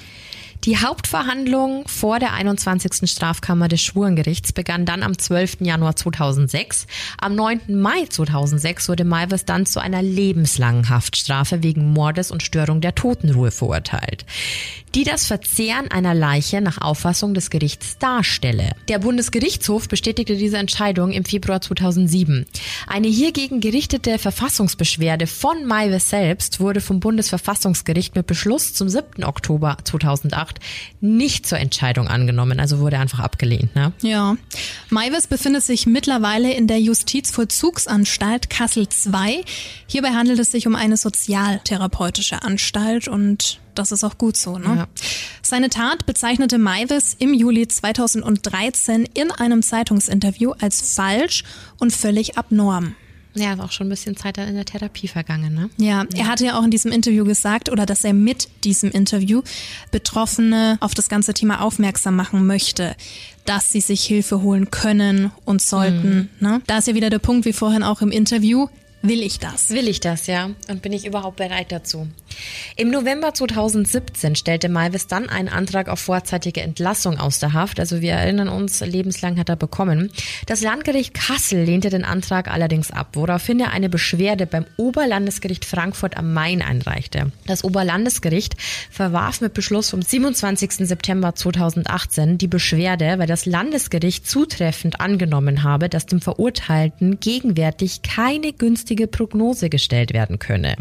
[0.66, 3.10] Die Hauptverhandlung vor der 21.
[3.10, 5.62] Strafkammer des Schwurengerichts begann dann am 12.
[5.62, 6.86] Januar 2006.
[7.20, 7.82] Am 9.
[7.82, 13.50] Mai 2006 wurde Maivis dann zu einer lebenslangen Haftstrafe wegen Mordes und Störung der Totenruhe
[13.50, 14.24] verurteilt,
[14.94, 18.76] die das Verzehren einer Leiche nach Auffassung des Gerichts darstelle.
[18.88, 22.46] Der Bundesgerichtshof bestätigte diese Entscheidung im Februar 2007.
[22.86, 29.24] Eine hiergegen gerichtete Verfassungsbeschwerde von Maivis selbst wurde vom Bundesverfassungsgericht mit Beschluss zum 7.
[29.24, 30.51] Oktober 2008
[31.00, 33.76] nicht zur Entscheidung angenommen, also wurde einfach abgelehnt.
[33.76, 33.94] Ne?
[34.02, 34.38] Ja.
[34.90, 39.44] Maivis befindet sich mittlerweile in der Justizvollzugsanstalt Kassel II.
[39.88, 44.58] Hierbei handelt es sich um eine sozialtherapeutische Anstalt und das ist auch gut so.
[44.58, 44.76] Ne?
[44.78, 44.88] Ja.
[45.42, 51.44] Seine Tat bezeichnete Maivis im Juli 2013 in einem Zeitungsinterview als falsch
[51.80, 52.96] und völlig abnorm.
[53.34, 55.70] Ja, ist auch schon ein bisschen Zeit in der Therapie vergangen, ne?
[55.78, 59.42] Ja, er hatte ja auch in diesem Interview gesagt, oder dass er mit diesem Interview
[59.92, 62.96] Betroffene auf das ganze Thema aufmerksam machen möchte,
[63.46, 66.30] dass sie sich Hilfe holen können und sollten.
[66.40, 66.48] Mhm.
[66.48, 66.62] Ne?
[66.68, 68.68] Da ist ja wieder der Punkt, wie vorhin auch im Interview,
[69.04, 69.72] Will ich das?
[69.72, 70.52] Will ich das, ja.
[70.70, 72.08] Und bin ich überhaupt bereit dazu?
[72.76, 77.80] Im November 2017 stellte Malvis dann einen Antrag auf vorzeitige Entlassung aus der Haft.
[77.80, 80.12] Also wir erinnern uns, lebenslang hat er bekommen.
[80.46, 86.16] Das Landgericht Kassel lehnte den Antrag allerdings ab, woraufhin er eine Beschwerde beim Oberlandesgericht Frankfurt
[86.16, 87.32] am Main einreichte.
[87.48, 88.56] Das Oberlandesgericht
[88.92, 90.88] verwarf mit Beschluss vom 27.
[90.88, 98.54] September 2018 die Beschwerde, weil das Landesgericht zutreffend angenommen habe, dass dem Verurteilten gegenwärtig keine
[98.54, 100.76] günstige günstige Prognose gestellt werden könne.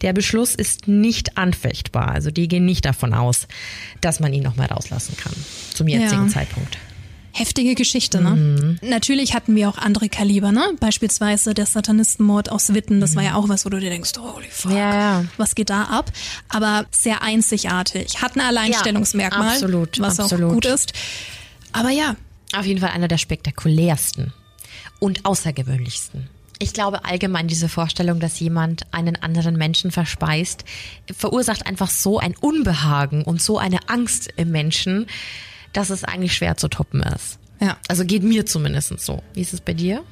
[0.00, 3.46] Der Beschluss ist nicht anfechtbar, also die gehen nicht davon aus,
[4.00, 5.32] dass man ihn nochmal rauslassen kann
[5.74, 6.28] zum jetzigen ja.
[6.28, 6.78] Zeitpunkt.
[7.32, 8.30] Heftige Geschichte, ne?
[8.30, 8.78] Mhm.
[8.82, 10.72] Natürlich hatten wir auch andere Kaliber, ne?
[10.80, 13.16] Beispielsweise der Satanistenmord aus Witten, das mhm.
[13.16, 15.24] war ja auch was, wo du dir denkst, holy fuck, ja, ja.
[15.36, 16.10] was geht da ab?
[16.48, 20.50] Aber sehr einzigartig, hat ein Alleinstellungsmerkmal, ja, absolut, was absolut.
[20.50, 20.92] auch gut ist.
[21.72, 22.16] Aber ja.
[22.52, 24.32] Auf jeden Fall einer der spektakulärsten
[24.98, 26.28] und außergewöhnlichsten.
[26.62, 30.66] Ich glaube allgemein diese Vorstellung, dass jemand einen anderen Menschen verspeist,
[31.10, 35.06] verursacht einfach so ein Unbehagen und so eine Angst im Menschen,
[35.72, 37.38] dass es eigentlich schwer zu toppen ist.
[37.60, 37.78] Ja.
[37.88, 39.22] Also geht mir zumindest so.
[39.32, 40.04] Wie ist es bei dir?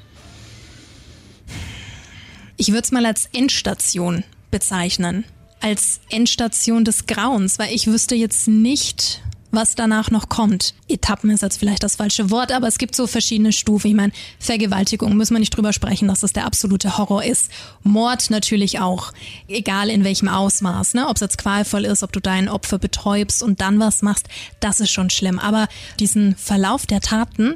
[2.56, 5.24] Ich würde es mal als Endstation bezeichnen.
[5.60, 10.74] Als Endstation des Grauens, weil ich wüsste jetzt nicht, was danach noch kommt.
[10.88, 13.88] Etappen ist jetzt vielleicht das falsche Wort, aber es gibt so verschiedene Stufen.
[13.88, 17.50] Ich meine, Vergewaltigung müssen wir nicht drüber sprechen, dass das der absolute Horror ist.
[17.82, 19.12] Mord natürlich auch,
[19.48, 21.08] egal in welchem Ausmaß, ne?
[21.08, 24.28] ob es jetzt qualvoll ist, ob du dein Opfer betäubst und dann was machst,
[24.60, 25.38] das ist schon schlimm.
[25.38, 25.68] Aber
[25.98, 27.54] diesen Verlauf der Taten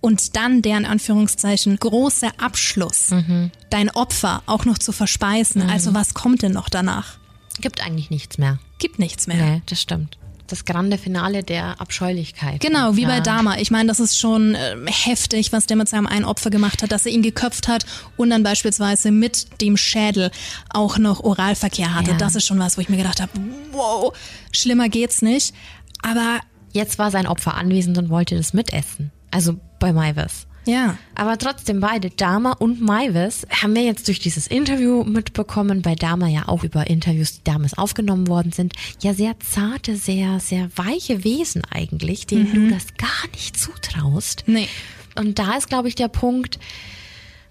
[0.00, 3.50] und dann deren Anführungszeichen großer Abschluss, mhm.
[3.70, 5.70] dein Opfer auch noch zu verspeisen, mhm.
[5.70, 7.18] also was kommt denn noch danach?
[7.60, 8.58] Gibt eigentlich nichts mehr.
[8.78, 9.36] Gibt nichts mehr.
[9.36, 12.60] Nee, das stimmt das grande Finale der Abscheulichkeit.
[12.60, 13.08] Genau, wie ja.
[13.08, 13.58] bei Dama.
[13.58, 16.92] Ich meine, das ist schon äh, heftig, was der mit seinem einen Opfer gemacht hat,
[16.92, 17.86] dass er ihn geköpft hat
[18.16, 20.30] und dann beispielsweise mit dem Schädel
[20.70, 22.12] auch noch Oralverkehr hatte.
[22.12, 22.16] Ja.
[22.16, 23.32] Das ist schon was, wo ich mir gedacht habe,
[23.72, 24.12] wow,
[24.52, 25.54] schlimmer geht's nicht.
[26.02, 26.40] Aber
[26.72, 29.10] jetzt war sein Opfer anwesend und wollte das mitessen.
[29.30, 30.46] Also bei Maivis.
[30.66, 30.98] Ja.
[31.14, 36.28] Aber trotzdem beide, Dama und Maivis, haben wir jetzt durch dieses Interview mitbekommen, bei Dama
[36.28, 41.24] ja auch über Interviews, die damals aufgenommen worden sind, ja sehr zarte, sehr, sehr weiche
[41.24, 42.68] Wesen eigentlich, denen mhm.
[42.68, 44.44] du das gar nicht zutraust.
[44.46, 44.68] Nee.
[45.14, 46.58] Und da ist, glaube ich, der Punkt,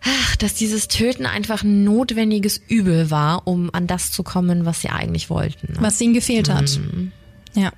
[0.01, 4.81] ach, dass dieses Töten einfach ein notwendiges Übel war, um an das zu kommen, was
[4.81, 5.73] sie eigentlich wollten.
[5.73, 5.77] Ne?
[5.79, 6.77] Was ihnen gefehlt hat.
[6.77, 7.11] Mhm.
[7.55, 7.71] Ja.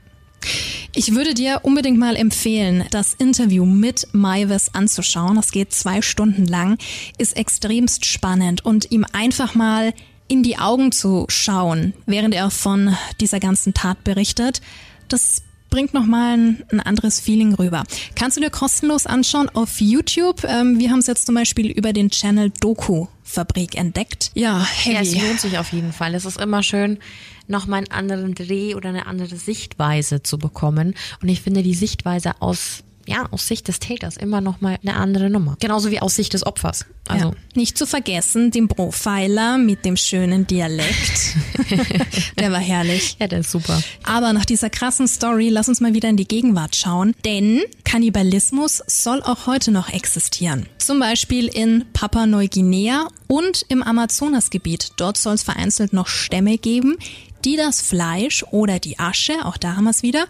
[0.94, 5.36] Ich würde dir unbedingt mal empfehlen, das Interview mit Maivis anzuschauen.
[5.36, 6.78] Das geht zwei Stunden lang,
[7.18, 9.94] ist extremst spannend und ihm einfach mal
[10.28, 14.62] in die Augen zu schauen, während er von dieser ganzen Tat berichtet.
[15.08, 17.84] Das bringt nochmal ein, ein anderes Feeling rüber.
[18.16, 20.44] Kannst du dir kostenlos anschauen auf YouTube.
[20.46, 24.32] Ähm, wir haben es jetzt zum Beispiel über den Channel Doku Fabrik entdeckt.
[24.34, 24.96] Ja, heavy.
[24.96, 26.16] Ja, es lohnt sich auf jeden Fall.
[26.16, 27.00] Es ist immer schön,
[27.48, 30.96] nochmal einen anderen Dreh oder eine andere Sichtweise zu bekommen.
[31.22, 34.96] Und ich finde die Sichtweise aus ja, aus Sicht des Täters immer noch mal eine
[34.96, 35.56] andere Nummer.
[35.60, 36.86] Genauso wie aus Sicht des Opfers.
[37.08, 37.36] Also ja.
[37.56, 41.38] Nicht zu vergessen, den Profiler mit dem schönen Dialekt.
[42.38, 43.16] der war herrlich.
[43.20, 43.82] Ja, der ist super.
[44.04, 47.16] Aber nach dieser krassen Story, lass uns mal wieder in die Gegenwart schauen.
[47.24, 50.66] Denn Kannibalismus soll auch heute noch existieren.
[50.78, 54.92] Zum Beispiel in Papua-Neuguinea und im Amazonasgebiet.
[54.98, 56.98] Dort soll es vereinzelt noch Stämme geben,
[57.46, 60.28] die das Fleisch oder die Asche, auch da haben wir es wieder,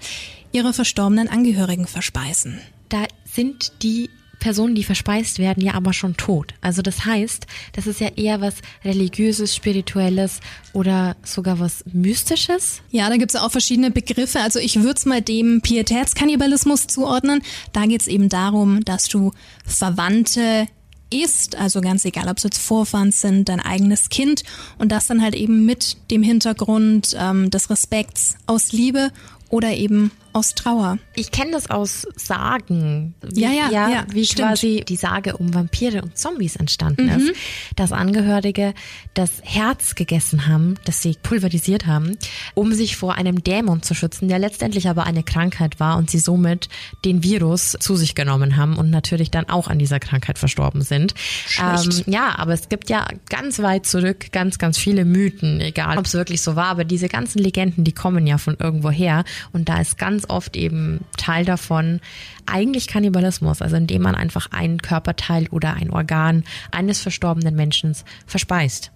[0.52, 2.60] ihre verstorbenen Angehörigen verspeisen.
[2.90, 6.54] Da sind die Personen, die verspeist werden, ja aber schon tot.
[6.62, 10.40] Also das heißt, das ist ja eher was religiöses, spirituelles
[10.74, 12.82] oder sogar was mystisches.
[12.92, 14.40] Ja, da gibt's ja auch verschiedene Begriffe.
[14.40, 17.42] Also ich würde es mal dem Pietätskannibalismus zuordnen.
[17.74, 19.32] Da geht's eben darum, dass du
[19.66, 20.68] Verwandte
[21.10, 24.44] isst, also ganz egal, ob es jetzt Vorfahren sind, dein eigenes Kind
[24.78, 29.12] und das dann halt eben mit dem Hintergrund ähm, des Respekts aus Liebe
[29.50, 30.98] oder eben aus Trauer.
[31.16, 33.16] Ich kenne das aus Sagen.
[33.22, 34.48] Wie, Ja, ja, ja, Wie stimmt.
[34.50, 37.10] quasi die Sage um Vampire und Zombies entstanden Mhm.
[37.30, 37.34] ist.
[37.76, 38.74] Dass Angehörige
[39.14, 42.18] das Herz gegessen haben, das sie pulverisiert haben,
[42.54, 46.20] um sich vor einem Dämon zu schützen, der letztendlich aber eine Krankheit war und sie
[46.20, 46.70] somit
[47.04, 51.14] den Virus zu sich genommen haben und natürlich dann auch an dieser Krankheit verstorben sind.
[51.60, 56.06] Ähm, ja, aber es gibt ja ganz weit zurück ganz, ganz viele Mythen, egal ob
[56.06, 59.24] es wirklich so war, aber diese ganzen Legenden, die kommen ja von irgendwo her
[59.54, 62.00] und da ist ganz oft eben Teil davon.
[62.46, 68.92] Eigentlich Kannibalismus, also indem man einfach einen Körperteil oder ein Organ eines verstorbenen Menschen verspeist.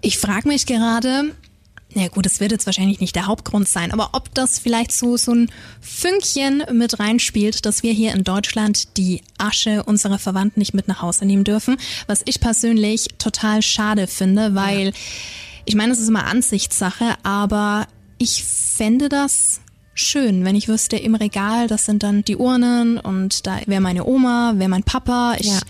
[0.00, 1.34] Ich frage mich gerade,
[1.94, 5.16] ja gut, es wird jetzt wahrscheinlich nicht der Hauptgrund sein, aber ob das vielleicht so,
[5.16, 10.74] so ein Fünkchen mit reinspielt, dass wir hier in Deutschland die Asche unserer Verwandten nicht
[10.74, 11.76] mit nach Hause nehmen dürfen,
[12.06, 14.92] was ich persönlich total schade finde, weil
[15.64, 17.86] ich meine, es ist immer Ansichtssache, aber
[18.18, 19.60] ich fände das
[19.98, 24.04] schön, wenn ich wüsste, im Regal, das sind dann die Urnen und da wäre meine
[24.04, 25.36] Oma, wäre mein Papa.
[25.38, 25.60] Ich, Ja.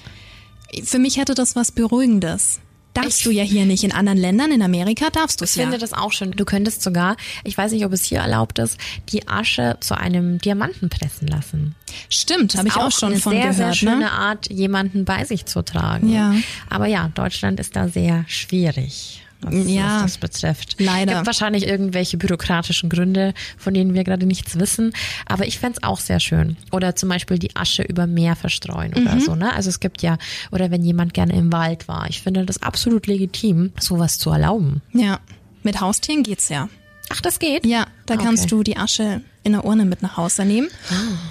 [0.85, 2.61] Für mich hätte das was Beruhigendes.
[2.95, 3.85] Darfst du ja hier nicht.
[3.85, 5.63] In anderen Ländern, in Amerika darfst du es Ich ja.
[5.63, 6.33] finde das auch schön.
[6.33, 8.79] Du könntest sogar, ich weiß nicht, ob es hier erlaubt ist,
[9.11, 11.75] die Asche zu einem Diamanten pressen lassen.
[12.09, 13.57] Stimmt, habe ich auch, schon eine von sehr, gehört.
[13.57, 14.13] sehr schöne ne?
[14.13, 16.09] Art, jemanden bei sich zu tragen.
[16.11, 16.35] Ja.
[16.69, 19.23] Aber ja, Deutschland ist da sehr schwierig.
[19.41, 20.77] Was, Ja, was das betrifft.
[20.81, 21.13] leider.
[21.13, 24.93] Es gibt wahrscheinlich irgendwelche bürokratischen Gründe, von denen wir gerade nichts wissen.
[25.27, 26.57] Aber ich fänd's auch sehr schön.
[26.73, 29.21] Oder zum Beispiel die Asche über Meer verstreuen oder Mhm.
[29.21, 29.35] so.
[29.37, 29.53] Ne?
[29.55, 30.19] Also es gibt ja,
[30.51, 32.07] oder wenn jemand gerne im Wald war.
[32.11, 34.83] Ich finde das absolut legitim, sowas zu erlauben.
[34.93, 35.21] Ja,
[35.63, 36.69] mit Haustieren geht's ja.
[37.11, 37.65] Ach, das geht?
[37.67, 38.23] Ja, da Okay.
[38.23, 38.27] Ah.
[38.27, 40.69] kannst du die Asche in der Urne mit nach Hause nehmen.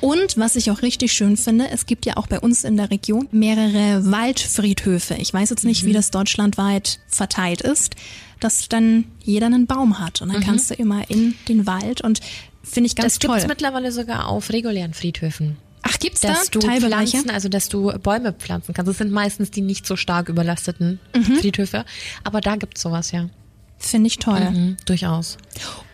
[0.02, 2.90] Und was ich auch richtig schön finde, es gibt ja auch bei uns in der
[2.90, 5.16] Region mehrere Waldfriedhöfe.
[5.16, 5.88] Ich weiß jetzt nicht, Mhm.
[5.88, 7.96] wie das deutschlandweit verteilt ist,
[8.40, 12.22] dass dann jeder einen Baum hat und dann kannst du immer in den Wald und
[12.64, 13.20] finde ich ganz Mhm.
[13.20, 13.36] Das toll.
[13.36, 15.58] gibt's mittlerweile sogar auf regulären Friedhöfen.
[15.84, 17.12] Ach, gibt's da dass du Teilbereiche?
[17.18, 18.90] Pflanzen, also dass du Bäume pflanzen kannst.
[18.90, 21.36] Das sind meistens die nicht so stark überlasteten Mhm.
[21.38, 21.86] Friedhöfe.
[22.24, 23.30] Aber da gibt's sowas ja.
[23.78, 24.52] Finde ich toll.
[24.52, 25.38] Mhm, durchaus.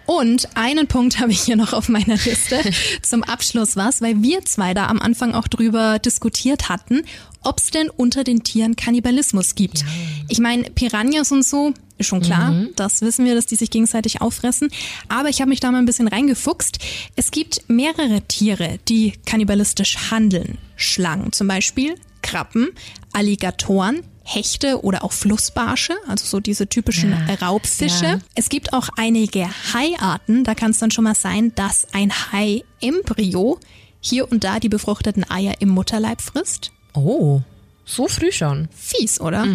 [0.05, 2.61] Und einen Punkt habe ich hier noch auf meiner Liste
[3.01, 7.03] zum Abschluss was, weil wir zwei da am Anfang auch drüber diskutiert hatten,
[7.41, 9.84] ob es denn unter den Tieren Kannibalismus gibt.
[10.29, 14.21] Ich meine, Piranhas und so, ist schon klar, das wissen wir, dass die sich gegenseitig
[14.21, 14.69] auffressen.
[15.09, 16.79] Aber ich habe mich da mal ein bisschen reingefuchst.
[17.15, 20.57] Es gibt mehrere Tiere, die kannibalistisch handeln.
[20.75, 22.69] Schlangen zum Beispiel, Krabben,
[23.11, 27.36] Alligatoren, Hechte oder auch Flussbarsche, also so diese typischen Ja.
[27.47, 28.05] Raubfische.
[28.05, 28.19] Ja.
[28.36, 33.59] Es gibt auch einige Haiarten, da kann es dann schon mal sein, dass ein Hai-Embryo
[33.99, 36.71] hier und da die befruchteten Eier im Mutterleib frisst.
[36.93, 37.41] Oh,
[37.86, 38.69] so früh schon.
[38.74, 39.45] Fies, oder?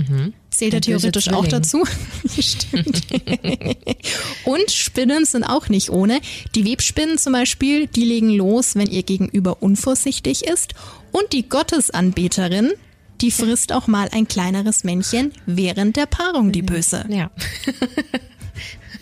[0.50, 1.84] Zählt er Der böse theoretisch auch dazu?
[2.40, 3.06] Stimmt.
[4.44, 6.20] und Spinnen sind auch nicht ohne.
[6.54, 10.74] Die Webspinnen zum Beispiel, die legen los, wenn ihr Gegenüber unvorsichtig ist.
[11.12, 12.72] Und die Gottesanbeterin,
[13.20, 17.04] die frisst auch mal ein kleineres Männchen während der Paarung, die Böse.
[17.08, 17.30] Ja.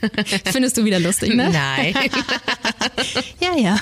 [0.44, 1.50] Findest du wieder lustig, ne?
[1.50, 1.94] Nein.
[3.40, 3.80] Ja, ja,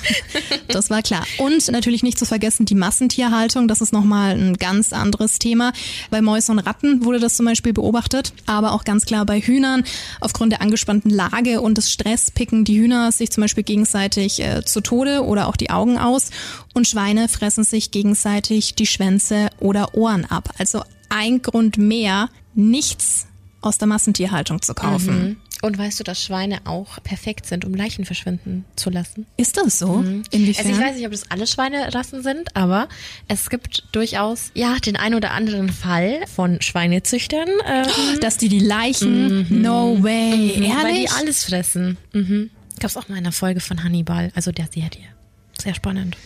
[0.69, 1.25] das war klar.
[1.39, 3.69] Und natürlich nicht zu vergessen die Massentierhaltung.
[3.69, 5.73] Das ist nochmal ein ganz anderes Thema.
[6.11, 9.85] Bei Mäusen und Ratten wurde das zum Beispiel beobachtet, aber auch ganz klar bei Hühnern.
[10.21, 14.65] Aufgrund der angespannten Lage und des Stress picken die Hühner sich zum Beispiel gegenseitig äh,
[14.65, 16.31] zu Tode oder auch die Augen aus.
[16.75, 20.51] Und Schweine fressen sich gegenseitig die Schwänze oder Ohren ab.
[20.59, 23.27] Also ein Grund mehr, nichts
[23.61, 25.41] aus der Massentierhaltung zu kaufen.
[25.65, 29.25] Und weißt du, dass Schweine auch perfekt sind, um Leichen verschwinden zu lassen?
[29.39, 30.05] Ist das so?
[30.31, 30.67] Inwiefern?
[30.67, 32.87] Also ich weiß nicht, ob das alle Schweinerassen sind, aber
[33.29, 37.87] es gibt durchaus ja den ein oder anderen Fall von Schweinezüchtern, ähm,
[38.21, 41.13] Dass die die Leichen, no way, weil die ehrlich?
[41.13, 41.97] alles fressen.
[42.13, 42.51] Mhm.
[42.79, 45.07] Gab's auch mal in einer Folge von Hannibal, also der Serie.
[45.59, 46.19] Sehr spannend.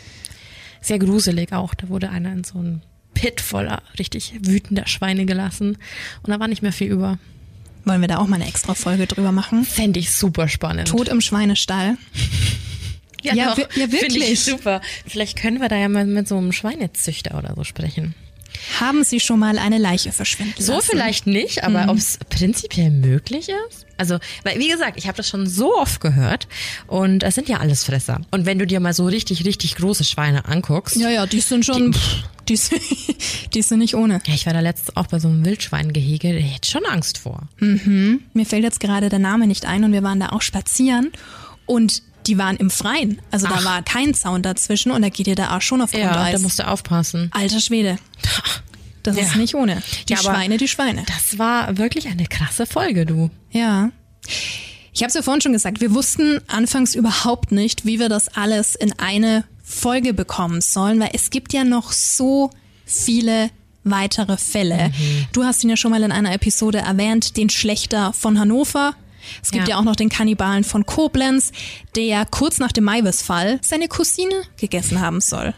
[0.81, 1.75] Sehr gruselig auch.
[1.75, 2.83] Da wurde einer in so einen
[3.15, 5.79] Pit voller richtig wütender Schweine gelassen
[6.25, 7.19] und da war nicht mehr viel über.
[7.89, 9.65] Wollen wir da auch mal eine extra Folge drüber machen?
[9.65, 10.89] Fände ich super spannend.
[10.89, 11.97] Tod im Schweinestall.
[13.25, 13.57] Ja, doch.
[13.57, 14.31] wir- ja, wirklich.
[14.31, 14.81] ich super.
[15.05, 18.15] Vielleicht können wir da ja mal mit so einem Schweinezüchter oder so sprechen.
[18.79, 20.87] Haben Sie schon mal eine Leiche verschwinden So lassen?
[20.93, 23.87] vielleicht nicht, aber ob es prinzipiell möglich ist?
[23.99, 26.49] Also, weil, wie gesagt, ich habe das schon so oft gehört
[26.87, 28.21] und es sind ja alles Fresser.
[28.31, 30.97] Und wenn du dir mal so richtig, richtig große Schweine anguckst.
[30.97, 31.99] Ja, ja, die sind schon, die,
[32.49, 32.81] die, sind,
[33.55, 34.21] die sind nicht ohne.
[34.27, 37.49] Ja, ich war da letztens auch bei so einem Wildschweingehege, da hätte schon Angst vor.
[37.59, 38.21] Mhm.
[38.33, 41.11] Mir fällt jetzt gerade der Name nicht ein und wir waren da auch spazieren
[41.67, 43.21] und die waren im Freien.
[43.31, 43.59] Also Ach.
[43.59, 46.27] da war kein Zaun dazwischen und da geht dir der Arsch schon auf Grundeis.
[46.27, 47.31] Ja, da musst du aufpassen.
[47.33, 47.99] Alter Schwede.
[49.09, 49.23] Das ja.
[49.25, 49.83] ist nicht ohne.
[50.09, 51.05] Die ja, Schweine, die Schweine.
[51.07, 53.31] Das war wirklich eine krasse Folge, du.
[53.51, 53.91] Ja.
[54.93, 58.29] Ich habe es ja vorhin schon gesagt, wir wussten anfangs überhaupt nicht, wie wir das
[58.29, 62.51] alles in eine Folge bekommen sollen, weil es gibt ja noch so
[62.85, 63.51] viele
[63.85, 64.89] weitere Fälle.
[64.89, 65.27] Mhm.
[65.33, 68.95] Du hast ihn ja schon mal in einer Episode erwähnt, den Schlechter von Hannover.
[69.43, 69.75] Es gibt ja.
[69.75, 71.53] ja auch noch den Kannibalen von Koblenz,
[71.97, 75.55] der kurz nach dem Maivis-Fall seine Cousine gegessen haben soll.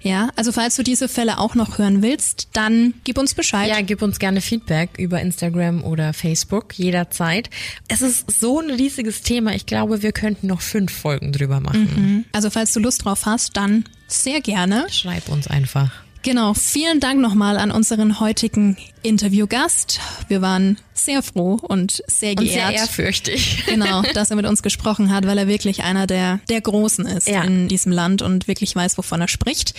[0.00, 3.68] Ja, also falls du diese Fälle auch noch hören willst, dann gib uns Bescheid.
[3.68, 7.50] Ja, gib uns gerne Feedback über Instagram oder Facebook jederzeit.
[7.88, 9.54] Es ist so ein riesiges Thema.
[9.54, 11.88] Ich glaube, wir könnten noch fünf Folgen drüber machen.
[11.96, 12.24] Mhm.
[12.32, 14.86] Also falls du Lust drauf hast, dann sehr gerne.
[14.90, 15.90] Schreib uns einfach.
[16.22, 20.00] Genau, vielen Dank nochmal an unseren heutigen Interviewgast.
[20.26, 22.48] Wir waren sehr froh und sehr geehrt.
[22.48, 23.64] Und sehr ehrfürchtig.
[23.68, 27.28] Genau, dass er mit uns gesprochen hat, weil er wirklich einer der, der Großen ist
[27.28, 27.42] ja.
[27.42, 29.74] in diesem Land und wirklich weiß, wovon er spricht.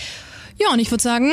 [0.58, 1.32] Ja, und ich würde sagen,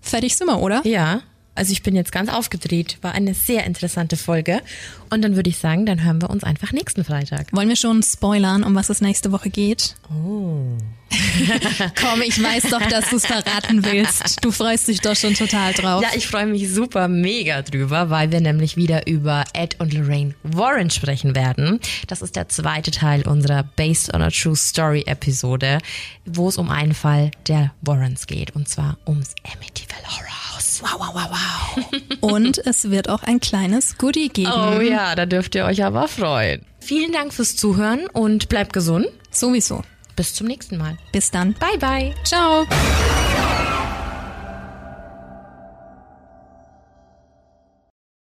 [0.00, 0.86] fertig sind wir, oder?
[0.86, 1.22] Ja.
[1.58, 2.98] Also ich bin jetzt ganz aufgedreht.
[3.02, 4.62] War eine sehr interessante Folge.
[5.10, 7.48] Und dann würde ich sagen, dann hören wir uns einfach nächsten Freitag.
[7.52, 9.96] Wollen wir schon spoilern, um was es nächste Woche geht?
[10.10, 10.76] Oh.
[12.00, 14.44] Komm, ich weiß doch, dass du es verraten willst.
[14.44, 16.02] Du freust dich doch schon total drauf.
[16.02, 20.34] Ja, ich freue mich super mega drüber, weil wir nämlich wieder über Ed und Lorraine
[20.44, 21.80] Warren sprechen werden.
[22.06, 25.78] Das ist der zweite Teil unserer Based on a True Story Episode,
[26.24, 28.54] wo es um einen Fall der Warrens geht.
[28.54, 30.37] Und zwar ums Amityville Horror
[30.82, 31.84] Wow, wow, wow, wow.
[32.20, 34.52] Und es wird auch ein kleines Goodie geben.
[34.52, 36.64] Oh ja, da dürft ihr euch aber freuen.
[36.80, 39.06] Vielen Dank fürs Zuhören und bleibt gesund.
[39.30, 39.82] Sowieso.
[40.16, 40.96] Bis zum nächsten Mal.
[41.12, 41.54] Bis dann.
[41.54, 42.14] Bye, bye.
[42.24, 42.66] Ciao.